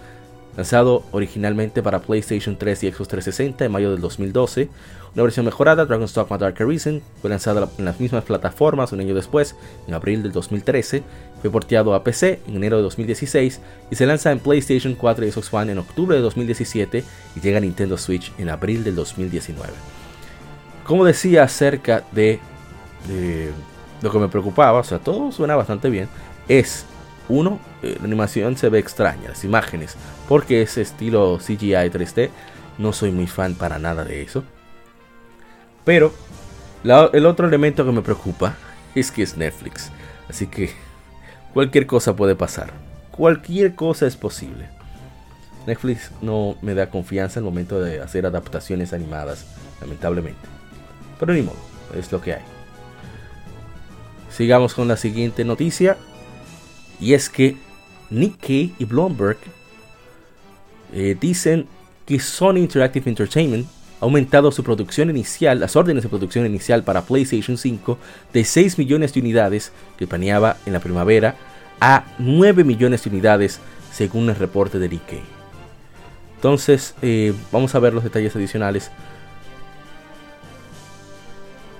lanzado 0.58 1.02
originalmente 1.10 1.82
para 1.82 2.02
PlayStation 2.02 2.58
3 2.58 2.84
y 2.84 2.92
Xbox 2.92 3.08
360 3.08 3.64
en 3.64 3.72
mayo 3.72 3.90
del 3.90 4.02
2012. 4.02 4.68
Una 5.14 5.22
versión 5.22 5.46
mejorada, 5.46 5.86
Dragon's 5.86 6.12
Dogma 6.12 6.36
Dark 6.36 6.62
Arisen, 6.62 7.02
fue 7.22 7.30
lanzada 7.30 7.66
en 7.78 7.86
las 7.86 7.98
mismas 7.98 8.24
plataformas 8.24 8.92
un 8.92 9.00
año 9.00 9.14
después, 9.14 9.56
en 9.88 9.94
abril 9.94 10.22
del 10.22 10.32
2013. 10.32 11.02
Fue 11.40 11.50
porteado 11.50 11.94
a 11.94 12.04
PC 12.04 12.40
en 12.46 12.56
enero 12.56 12.76
de 12.76 12.82
2016 12.82 13.60
y 13.90 13.94
se 13.94 14.04
lanza 14.04 14.32
en 14.32 14.38
PlayStation 14.38 14.94
4 14.94 15.24
y 15.24 15.32
Xbox 15.32 15.54
One 15.54 15.72
en 15.72 15.78
octubre 15.78 16.14
de 16.14 16.22
2017 16.22 17.04
y 17.36 17.40
llega 17.40 17.56
a 17.56 17.62
Nintendo 17.62 17.96
Switch 17.96 18.32
en 18.36 18.50
abril 18.50 18.84
del 18.84 18.96
2019. 18.96 19.72
Como 20.84 21.06
decía 21.06 21.44
acerca 21.44 22.04
de 22.12 22.40
lo 24.02 24.10
que 24.10 24.18
me 24.18 24.28
preocupaba, 24.28 24.80
o 24.80 24.84
sea, 24.84 24.98
todo 24.98 25.32
suena 25.32 25.56
bastante 25.56 25.90
bien, 25.90 26.08
es, 26.48 26.84
uno, 27.28 27.60
eh, 27.82 27.96
la 27.98 28.06
animación 28.06 28.56
se 28.56 28.68
ve 28.68 28.78
extraña, 28.78 29.28
las 29.28 29.44
imágenes, 29.44 29.96
porque 30.28 30.62
es 30.62 30.76
estilo 30.76 31.38
CGI 31.38 31.90
3D, 31.90 32.30
No 32.78 32.92
soy 32.92 33.12
muy 33.12 33.26
fan 33.26 33.54
para 33.54 33.78
nada 33.78 34.04
de 34.04 34.22
eso. 34.22 34.44
Pero 35.84 36.12
el 36.84 37.26
otro 37.26 37.46
elemento 37.46 37.84
que 37.84 37.92
me 37.92 38.02
preocupa 38.02 38.56
es 38.94 39.10
que 39.10 39.22
es 39.22 39.36
Netflix. 39.36 39.90
Así 40.28 40.46
que 40.46 40.72
cualquier 41.54 41.86
cosa 41.86 42.16
puede 42.16 42.34
pasar. 42.34 42.70
Cualquier 43.10 43.74
cosa 43.74 44.06
es 44.06 44.16
posible. 44.16 44.68
Netflix 45.66 46.10
no 46.22 46.56
me 46.60 46.74
da 46.74 46.90
confianza 46.90 47.38
el 47.38 47.44
momento 47.44 47.80
de 47.80 48.00
hacer 48.00 48.26
adaptaciones 48.26 48.92
animadas, 48.92 49.46
lamentablemente. 49.80 50.40
Pero 51.20 51.34
ni 51.34 51.42
modo, 51.42 51.58
es 51.94 52.10
lo 52.10 52.20
que 52.20 52.34
hay. 52.34 52.51
Sigamos 54.36 54.74
con 54.74 54.88
la 54.88 54.96
siguiente 54.96 55.44
noticia. 55.44 55.96
Y 57.00 57.14
es 57.14 57.28
que 57.28 57.56
Nick 58.10 58.38
Kay 58.40 58.74
y 58.78 58.84
Bloomberg 58.84 59.38
eh, 60.92 61.16
dicen 61.20 61.66
que 62.06 62.20
Sony 62.20 62.58
Interactive 62.58 63.08
Entertainment 63.08 63.66
ha 64.00 64.04
aumentado 64.04 64.50
su 64.52 64.62
producción 64.62 65.10
inicial, 65.10 65.60
las 65.60 65.76
órdenes 65.76 66.02
de 66.02 66.08
producción 66.08 66.46
inicial 66.46 66.82
para 66.82 67.02
PlayStation 67.02 67.56
5 67.56 67.98
de 68.32 68.44
6 68.44 68.78
millones 68.78 69.14
de 69.14 69.20
unidades 69.20 69.72
que 69.96 70.06
planeaba 70.06 70.56
en 70.66 70.72
la 70.72 70.80
primavera 70.80 71.36
a 71.80 72.04
9 72.18 72.64
millones 72.64 73.04
de 73.04 73.10
unidades 73.10 73.60
según 73.92 74.28
el 74.28 74.36
reporte 74.36 74.78
de 74.78 74.88
Nikkei. 74.88 75.22
Entonces, 76.36 76.94
eh, 77.02 77.32
vamos 77.52 77.74
a 77.74 77.78
ver 77.78 77.94
los 77.94 78.02
detalles 78.02 78.34
adicionales. 78.34 78.90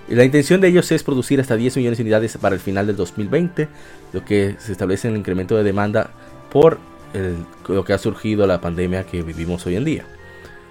La 0.08 0.24
intención 0.24 0.60
de 0.60 0.68
ellos 0.68 0.90
es 0.92 1.02
producir 1.02 1.40
hasta 1.40 1.56
10 1.56 1.76
millones 1.76 1.98
de 1.98 2.02
unidades 2.02 2.36
para 2.36 2.54
el 2.54 2.60
final 2.60 2.86
del 2.86 2.96
2020, 2.96 3.68
lo 4.12 4.24
que 4.24 4.56
se 4.58 4.72
establece 4.72 5.08
en 5.08 5.14
el 5.14 5.20
incremento 5.20 5.56
de 5.56 5.62
demanda 5.62 6.10
por 6.50 6.78
lo 7.68 7.84
que 7.84 7.92
ha 7.92 7.98
surgido 7.98 8.46
la 8.46 8.60
pandemia 8.60 9.04
que 9.04 9.22
vivimos 9.22 9.66
hoy 9.66 9.76
en 9.76 9.84
día. 9.84 10.04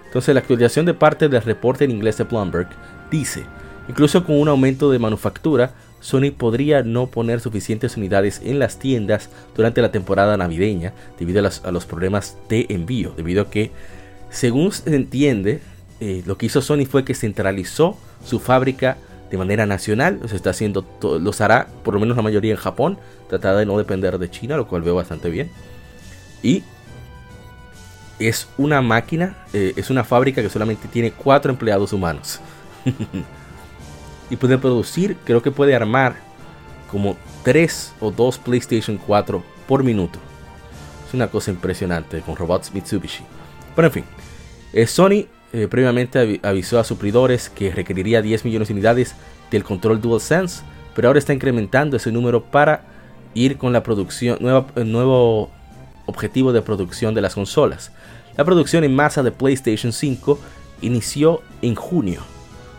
Entonces, 0.06 0.34
la 0.34 0.42
actualización 0.42 0.86
de 0.86 0.94
parte 0.94 1.30
del 1.30 1.42
reporte 1.42 1.86
en 1.86 1.92
inglés 1.92 2.18
de 2.18 2.26
Bloomberg 2.26 2.68
dice, 3.10 3.44
incluso 3.88 4.26
con 4.26 4.40
un 4.40 4.48
aumento 4.48 4.92
de 4.92 5.00
manufactura, 5.00 5.74
Sony 6.02 6.32
podría 6.36 6.84
no 6.84 7.08
poner 7.08 7.40
suficientes 7.40 7.96
unidades 7.96 8.42
en 8.44 8.60
las 8.60 8.80
tiendas 8.80 9.30
durante 9.56 9.82
la 9.82 9.92
temporada 9.92 10.36
navideña 10.36 10.94
debido 11.20 11.48
a, 11.64 11.72
los 11.72 11.86
problemas 11.86 12.38
de 12.50 12.66
envío, 12.70 13.14
debido 13.16 13.44
a 13.44 13.50
que, 13.50 13.72
según 14.30 14.72
se 14.72 14.96
entiende, 14.96 15.62
eh, 16.00 16.24
lo 16.26 16.38
que 16.38 16.48
hizo 16.48 16.62
Sony 16.62 16.86
fue 16.90 17.06
que 17.06 17.14
centralizó 17.14 17.98
su 18.26 18.40
fábrica 18.40 18.98
de 19.32 19.38
manera 19.38 19.66
nacional, 19.66 20.20
se 20.28 20.36
está 20.36 20.50
haciendo, 20.50 20.86
los 21.02 21.40
hará 21.40 21.68
por 21.84 21.94
lo 21.94 22.02
menos 22.02 22.18
la 22.18 22.24
mayoría 22.24 22.52
en 22.52 22.58
Japón, 22.58 23.00
tratada 23.30 23.60
de 23.60 23.66
no 23.66 23.78
depender 23.78 24.20
de 24.20 24.30
China, 24.30 24.58
lo 24.58 24.68
cual 24.68 24.82
veo 24.82 24.94
bastante 24.94 25.30
bien. 25.30 25.50
Y 26.44 26.64
es 28.20 28.50
una 28.58 28.82
máquina, 28.82 29.38
eh, 29.54 29.72
es 29.78 29.90
una 29.90 30.04
fábrica 30.04 30.42
que 30.42 30.50
solamente 30.50 30.90
tiene 30.90 31.12
cuatro 31.12 31.50
empleados 31.50 31.94
humanos. 31.94 32.42
y 34.30 34.36
puede 34.36 34.58
producir, 34.58 35.16
creo 35.24 35.42
que 35.42 35.52
puede 35.52 35.76
armar 35.76 36.16
como 36.92 37.16
3 37.44 37.94
o 38.02 38.12
2 38.12 38.38
PlayStation 38.40 38.98
4 38.98 39.42
por 39.66 39.82
minuto. 39.82 40.20
Es 41.08 41.14
una 41.14 41.28
cosa 41.28 41.52
impresionante 41.52 42.20
con 42.20 42.36
robots 42.36 42.74
Mitsubishi. 42.74 43.24
Pero 43.76 43.88
en 43.88 43.94
fin, 43.94 44.06
eh, 44.74 44.86
Sony 44.86 45.28
eh, 45.54 45.68
previamente 45.70 46.40
avisó 46.44 46.80
a 46.80 46.84
suplidores 46.84 47.50
que 47.50 47.72
requeriría 47.72 48.22
10 48.22 48.46
millones 48.46 48.68
de 48.68 48.74
unidades 48.74 49.16
del 49.50 49.64
control 49.64 50.02
DualSense, 50.02 50.64
pero 50.96 51.08
ahora 51.08 51.20
está 51.20 51.34
incrementando 51.34 51.98
ese 51.98 52.12
número 52.12 52.44
para 52.44 52.84
ir 53.34 53.58
con 53.58 53.74
la 53.74 53.84
producción, 53.84 54.40
el 54.76 54.92
nuevo 54.92 55.50
objetivo 56.06 56.52
de 56.54 56.62
producción 56.62 57.14
de 57.14 57.22
las 57.22 57.36
consolas. 57.36 57.92
La 58.38 58.46
producción 58.46 58.84
en 58.84 58.96
masa 58.96 59.24
de 59.24 59.32
PlayStation 59.32 59.92
5 59.92 60.40
inició 60.82 61.42
en 61.62 61.76
junio 61.76 62.24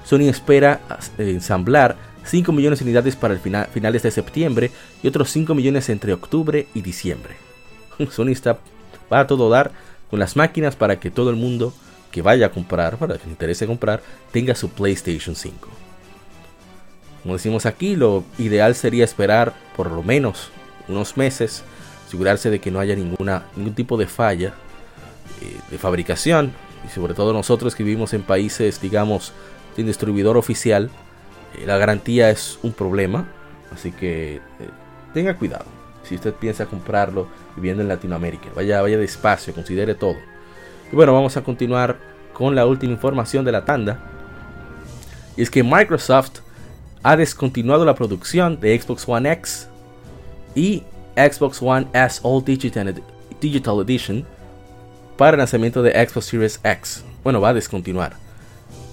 Sony 0.04 0.28
espera 0.28 0.80
ensamblar 1.18 1.96
5 2.24 2.52
millones 2.52 2.78
de 2.78 2.84
unidades 2.84 3.16
para 3.16 3.34
el 3.34 3.40
final, 3.40 3.66
finales 3.72 4.02
de 4.02 4.10
septiembre 4.10 4.70
y 5.02 5.08
otros 5.08 5.30
5 5.30 5.54
millones 5.54 5.88
entre 5.88 6.12
octubre 6.12 6.66
y 6.74 6.82
diciembre. 6.82 7.36
Sony 8.10 8.28
está, 8.28 8.58
va 9.12 9.20
a 9.20 9.26
todo 9.26 9.48
dar 9.50 9.72
con 10.10 10.18
las 10.18 10.36
máquinas 10.36 10.76
para 10.76 11.00
que 11.00 11.10
todo 11.10 11.30
el 11.30 11.36
mundo 11.36 11.72
que 12.12 12.22
vaya 12.22 12.46
a 12.46 12.50
comprar, 12.50 12.96
para 12.96 13.18
que 13.18 13.28
interese 13.28 13.66
comprar, 13.66 14.00
tenga 14.30 14.54
su 14.54 14.70
PlayStation 14.70 15.34
5. 15.34 15.68
Como 17.22 17.34
decimos 17.34 17.66
aquí, 17.66 17.96
lo 17.96 18.22
ideal 18.38 18.76
sería 18.76 19.04
esperar 19.04 19.52
por 19.76 19.90
lo 19.90 20.04
menos 20.04 20.50
unos 20.88 21.16
meses, 21.16 21.64
asegurarse 22.06 22.50
de 22.50 22.60
que 22.60 22.70
no 22.70 22.78
haya 22.78 22.94
ninguna, 22.94 23.46
ningún 23.56 23.74
tipo 23.74 23.96
de 23.96 24.06
falla 24.06 24.54
eh, 25.40 25.58
de 25.70 25.78
fabricación, 25.78 26.52
y 26.86 26.92
sobre 26.92 27.14
todo 27.14 27.32
nosotros 27.32 27.74
que 27.74 27.82
vivimos 27.82 28.12
en 28.12 28.22
países, 28.22 28.80
digamos, 28.80 29.32
sin 29.74 29.86
distribuidor 29.86 30.36
oficial, 30.36 30.90
eh, 31.58 31.66
la 31.66 31.78
garantía 31.78 32.30
es 32.30 32.58
un 32.62 32.72
problema. 32.72 33.26
Así 33.72 33.92
que 33.92 34.36
eh, 34.36 34.40
tenga 35.14 35.36
cuidado. 35.36 35.64
Si 36.02 36.14
usted 36.14 36.34
piensa 36.34 36.66
comprarlo 36.66 37.28
viviendo 37.56 37.82
en 37.82 37.88
Latinoamérica, 37.88 38.48
vaya, 38.54 38.82
vaya 38.82 38.98
despacio, 38.98 39.54
considere 39.54 39.94
todo. 39.94 40.16
Y 40.92 40.96
bueno, 40.96 41.14
vamos 41.14 41.36
a 41.36 41.42
continuar 41.42 41.98
con 42.34 42.54
la 42.54 42.66
última 42.66 42.92
información 42.92 43.44
de 43.44 43.52
la 43.52 43.64
tanda. 43.64 43.98
Y 45.36 45.42
es 45.42 45.50
que 45.50 45.62
Microsoft 45.62 46.40
ha 47.02 47.16
descontinuado 47.16 47.84
la 47.84 47.94
producción 47.94 48.60
de 48.60 48.78
Xbox 48.78 49.08
One 49.08 49.32
X 49.32 49.68
y 50.54 50.82
Xbox 51.16 51.62
One 51.62 51.86
S 51.94 52.20
All 52.22 52.44
Digital, 52.44 52.94
Edition 53.80 54.24
para 55.16 55.32
el 55.32 55.38
lanzamiento 55.38 55.82
de 55.82 55.92
Xbox 56.06 56.26
Series 56.26 56.60
X. 56.62 57.04
Bueno, 57.24 57.40
va 57.40 57.48
a 57.48 57.54
descontinuar 57.54 58.22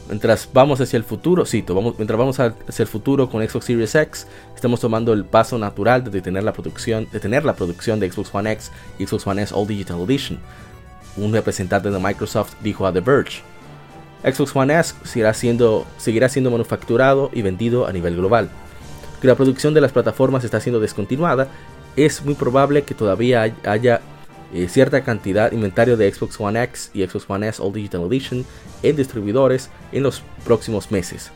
mientras 0.10 0.50
vamos 0.52 0.82
hacia 0.82 0.98
el 0.98 1.04
futuro, 1.04 1.46
sí, 1.46 1.64
vamos, 1.68 1.94
mientras 1.98 2.18
vamos 2.18 2.40
hacia 2.40 2.84
el 2.84 2.88
futuro 2.88 3.30
con 3.30 3.48
Xbox 3.48 3.66
Series 3.66 3.94
X, 3.94 4.28
estamos 4.56 4.80
tomando 4.80 5.14
el 5.14 5.24
paso 5.24 5.58
natural 5.60 6.04
de 6.04 6.10
detener 6.10 6.44
la 6.44 6.52
producción, 6.52 7.08
la 7.12 7.56
producción 7.56 8.00
de 8.00 8.12
Xbox 8.12 8.34
One 8.34 8.52
X 8.54 8.72
y 8.98 9.06
Xbox 9.06 9.28
One 9.28 9.44
S 9.44 9.54
All 9.56 9.68
Digital 9.68 10.02
Edition. 10.02 10.40
Un 11.18 11.34
representante 11.34 11.90
de 11.90 12.00
Microsoft 12.00 12.54
dijo 12.62 12.86
a 12.86 12.94
The 12.94 13.02
Verge. 13.02 13.42
Xbox 14.24 14.56
One 14.56 14.78
S 14.78 14.96
seguirá 15.04 15.34
siendo, 15.34 15.86
manufacturado 16.52 17.30
y 17.34 17.42
vendido 17.42 17.88
a 17.88 17.94
nivel 17.94 18.16
global. 18.16 18.50
Que 19.22 19.28
la 19.28 19.36
producción 19.36 19.74
de 19.74 19.82
las 19.82 19.92
plataformas 19.92 20.44
está 20.44 20.60
siendo 20.60 20.80
descontinuada, 20.80 21.48
es 21.96 22.24
muy 22.24 22.36
probable 22.36 22.84
que 22.84 22.94
todavía 22.94 23.54
haya 23.66 24.02
eh, 24.54 24.68
cierta 24.68 25.04
cantidad 25.04 25.50
de 25.50 25.56
inventario 25.56 25.98
de 25.98 26.12
Xbox 26.12 26.40
One 26.40 26.62
X 26.64 26.92
y 26.94 27.06
Xbox 27.06 27.30
One 27.30 27.48
S 27.48 27.62
All 27.62 27.74
Digital 27.74 28.04
Edition 28.04 28.46
en 28.84 28.96
distribuidores 28.96 29.70
en 29.92 30.04
los 30.04 30.22
próximos 30.46 30.92
meses. 30.92 31.32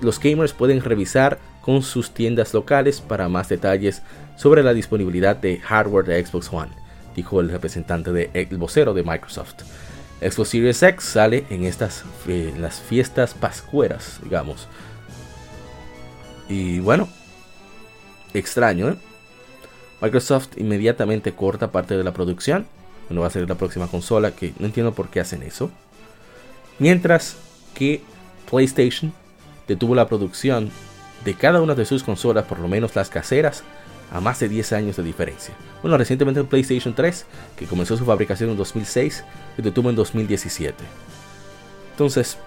Los 0.00 0.20
gamers 0.20 0.52
pueden 0.52 0.82
revisar 0.82 1.38
con 1.60 1.82
sus 1.82 2.12
tiendas 2.12 2.54
locales 2.54 3.00
para 3.00 3.28
más 3.28 3.48
detalles 3.48 4.02
sobre 4.36 4.62
la 4.62 4.72
disponibilidad 4.72 5.36
de 5.36 5.58
hardware 5.58 6.04
de 6.04 6.24
Xbox 6.24 6.52
One, 6.52 6.70
dijo 7.16 7.40
el 7.40 7.50
representante 7.50 8.12
de 8.12 8.48
vocero 8.52 8.94
de 8.94 9.02
Microsoft. 9.02 9.62
Xbox 10.20 10.48
Series 10.50 10.82
X 10.82 11.04
sale 11.04 11.44
en 11.50 11.64
estas 11.64 12.04
las 12.58 12.80
fiestas 12.80 13.34
pascueras, 13.34 14.20
digamos. 14.22 14.68
Y 16.48 16.78
bueno, 16.78 17.08
extraño, 18.34 18.90
¿eh? 18.90 18.96
Microsoft 20.00 20.58
inmediatamente 20.58 21.32
corta 21.32 21.72
parte 21.72 21.96
de 21.96 22.04
la 22.04 22.12
producción. 22.12 22.66
No 23.08 23.22
va 23.22 23.28
a 23.28 23.30
ser 23.30 23.48
la 23.48 23.54
próxima 23.54 23.88
consola, 23.88 24.32
que 24.32 24.52
no 24.58 24.66
entiendo 24.66 24.92
por 24.92 25.08
qué 25.08 25.20
hacen 25.20 25.42
eso. 25.42 25.70
Mientras 26.78 27.36
que 27.74 28.02
PlayStation 28.50 29.12
detuvo 29.66 29.94
la 29.94 30.06
producción 30.06 30.70
de 31.24 31.34
cada 31.34 31.62
una 31.62 31.74
de 31.74 31.84
sus 31.84 32.02
consolas, 32.02 32.44
por 32.44 32.58
lo 32.58 32.68
menos 32.68 32.94
las 32.94 33.08
caseras, 33.08 33.64
a 34.12 34.20
más 34.20 34.40
de 34.40 34.48
10 34.48 34.72
años 34.72 34.96
de 34.96 35.02
diferencia. 35.02 35.54
Bueno, 35.82 35.98
recientemente 35.98 36.40
el 36.40 36.46
PlayStation 36.46 36.94
3, 36.94 37.26
que 37.56 37.66
comenzó 37.66 37.96
su 37.96 38.04
fabricación 38.04 38.50
en 38.50 38.56
2006, 38.56 39.24
se 39.56 39.62
detuvo 39.62 39.90
en 39.90 39.96
2017. 39.96 40.84
Entonces, 41.92 42.38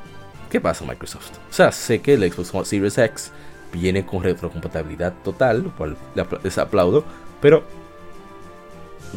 ¿qué 0.49 0.61
pasa 0.61 0.85
Microsoft? 0.85 1.31
O 1.49 1.53
sea, 1.53 1.71
sé 1.71 2.01
que 2.01 2.13
el 2.13 2.31
Xbox 2.31 2.67
Series 2.67 2.97
X 2.97 3.31
viene 3.73 4.05
con 4.05 4.23
retrocompatibilidad 4.23 5.13
total, 5.23 5.63
lo 5.63 5.75
cual 5.75 5.97
les 6.43 6.57
aplaudo, 6.57 7.03
pero 7.41 7.63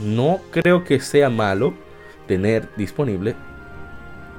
no 0.03 0.41
creo 0.51 0.85
que 0.85 1.01
sea 1.01 1.31
malo 1.31 1.75
tener 2.27 2.69
disponible. 2.77 3.35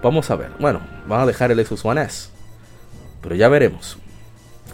Vamos 0.01 0.29
a 0.31 0.35
ver. 0.35 0.51
Bueno, 0.59 0.81
van 1.07 1.21
a 1.21 1.25
dejar 1.25 1.51
el 1.51 1.65
Xbox 1.65 1.85
One 1.85 2.01
S. 2.01 2.29
Pero 3.21 3.35
ya 3.35 3.47
veremos 3.47 3.97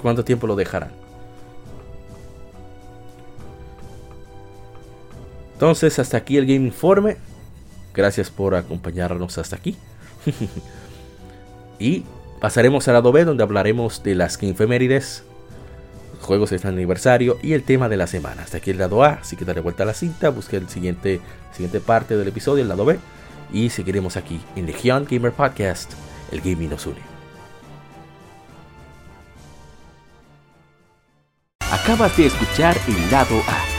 cuánto 0.02 0.24
tiempo 0.24 0.48
lo 0.48 0.56
dejarán. 0.56 0.92
Entonces, 5.60 6.00
hasta 6.00 6.16
aquí 6.16 6.38
el 6.38 6.46
Game 6.46 6.66
Informe. 6.68 7.18
Gracias 7.94 8.30
por 8.30 8.56
acompañarnos 8.56 9.38
hasta 9.38 9.58
aquí. 9.58 9.76
y 11.80 12.06
pasaremos 12.40 12.88
al 12.88 12.94
lado 12.94 13.12
B 13.12 13.26
donde 13.26 13.44
hablaremos 13.44 14.02
de 14.02 14.16
las 14.16 14.38
Game 14.38 14.54
Femérides 14.54 15.26
juegos 16.22 16.54
están 16.54 16.76
aniversario 16.76 17.38
y 17.44 17.52
el 17.52 17.64
tema 17.64 17.90
de 17.90 17.98
la 17.98 18.08
semana. 18.08 18.44
Hasta 18.44 18.60
aquí 18.60 18.72
el 18.72 18.78
lado 18.78 19.04
A, 19.04 19.20
así 19.22 19.36
que 19.36 19.44
daré 19.44 19.60
vuelta 19.60 19.84
a 19.84 19.86
la 19.86 19.94
cinta, 19.94 20.30
busque 20.30 20.56
el 20.56 20.70
siguiente, 20.70 21.20
siguiente 21.52 21.82
parte 21.82 22.16
del 22.16 22.30
episodio, 22.30 22.64
el 22.64 22.70
lado 22.70 22.86
B. 22.86 22.98
y 23.52 23.70
seguiremos 23.70 24.16
aquí 24.16 24.40
en 24.56 24.66
Legion 24.66 25.06
Gamer 25.10 25.34
Podcast, 25.34 25.92
el 26.32 26.40
gaming 26.40 26.70
nos 26.70 26.86
une. 26.86 27.02
Acabas 31.70 32.16
de 32.16 32.28
escuchar 32.28 32.78
el 32.88 33.12
lado 33.12 33.36
A. 33.48 33.79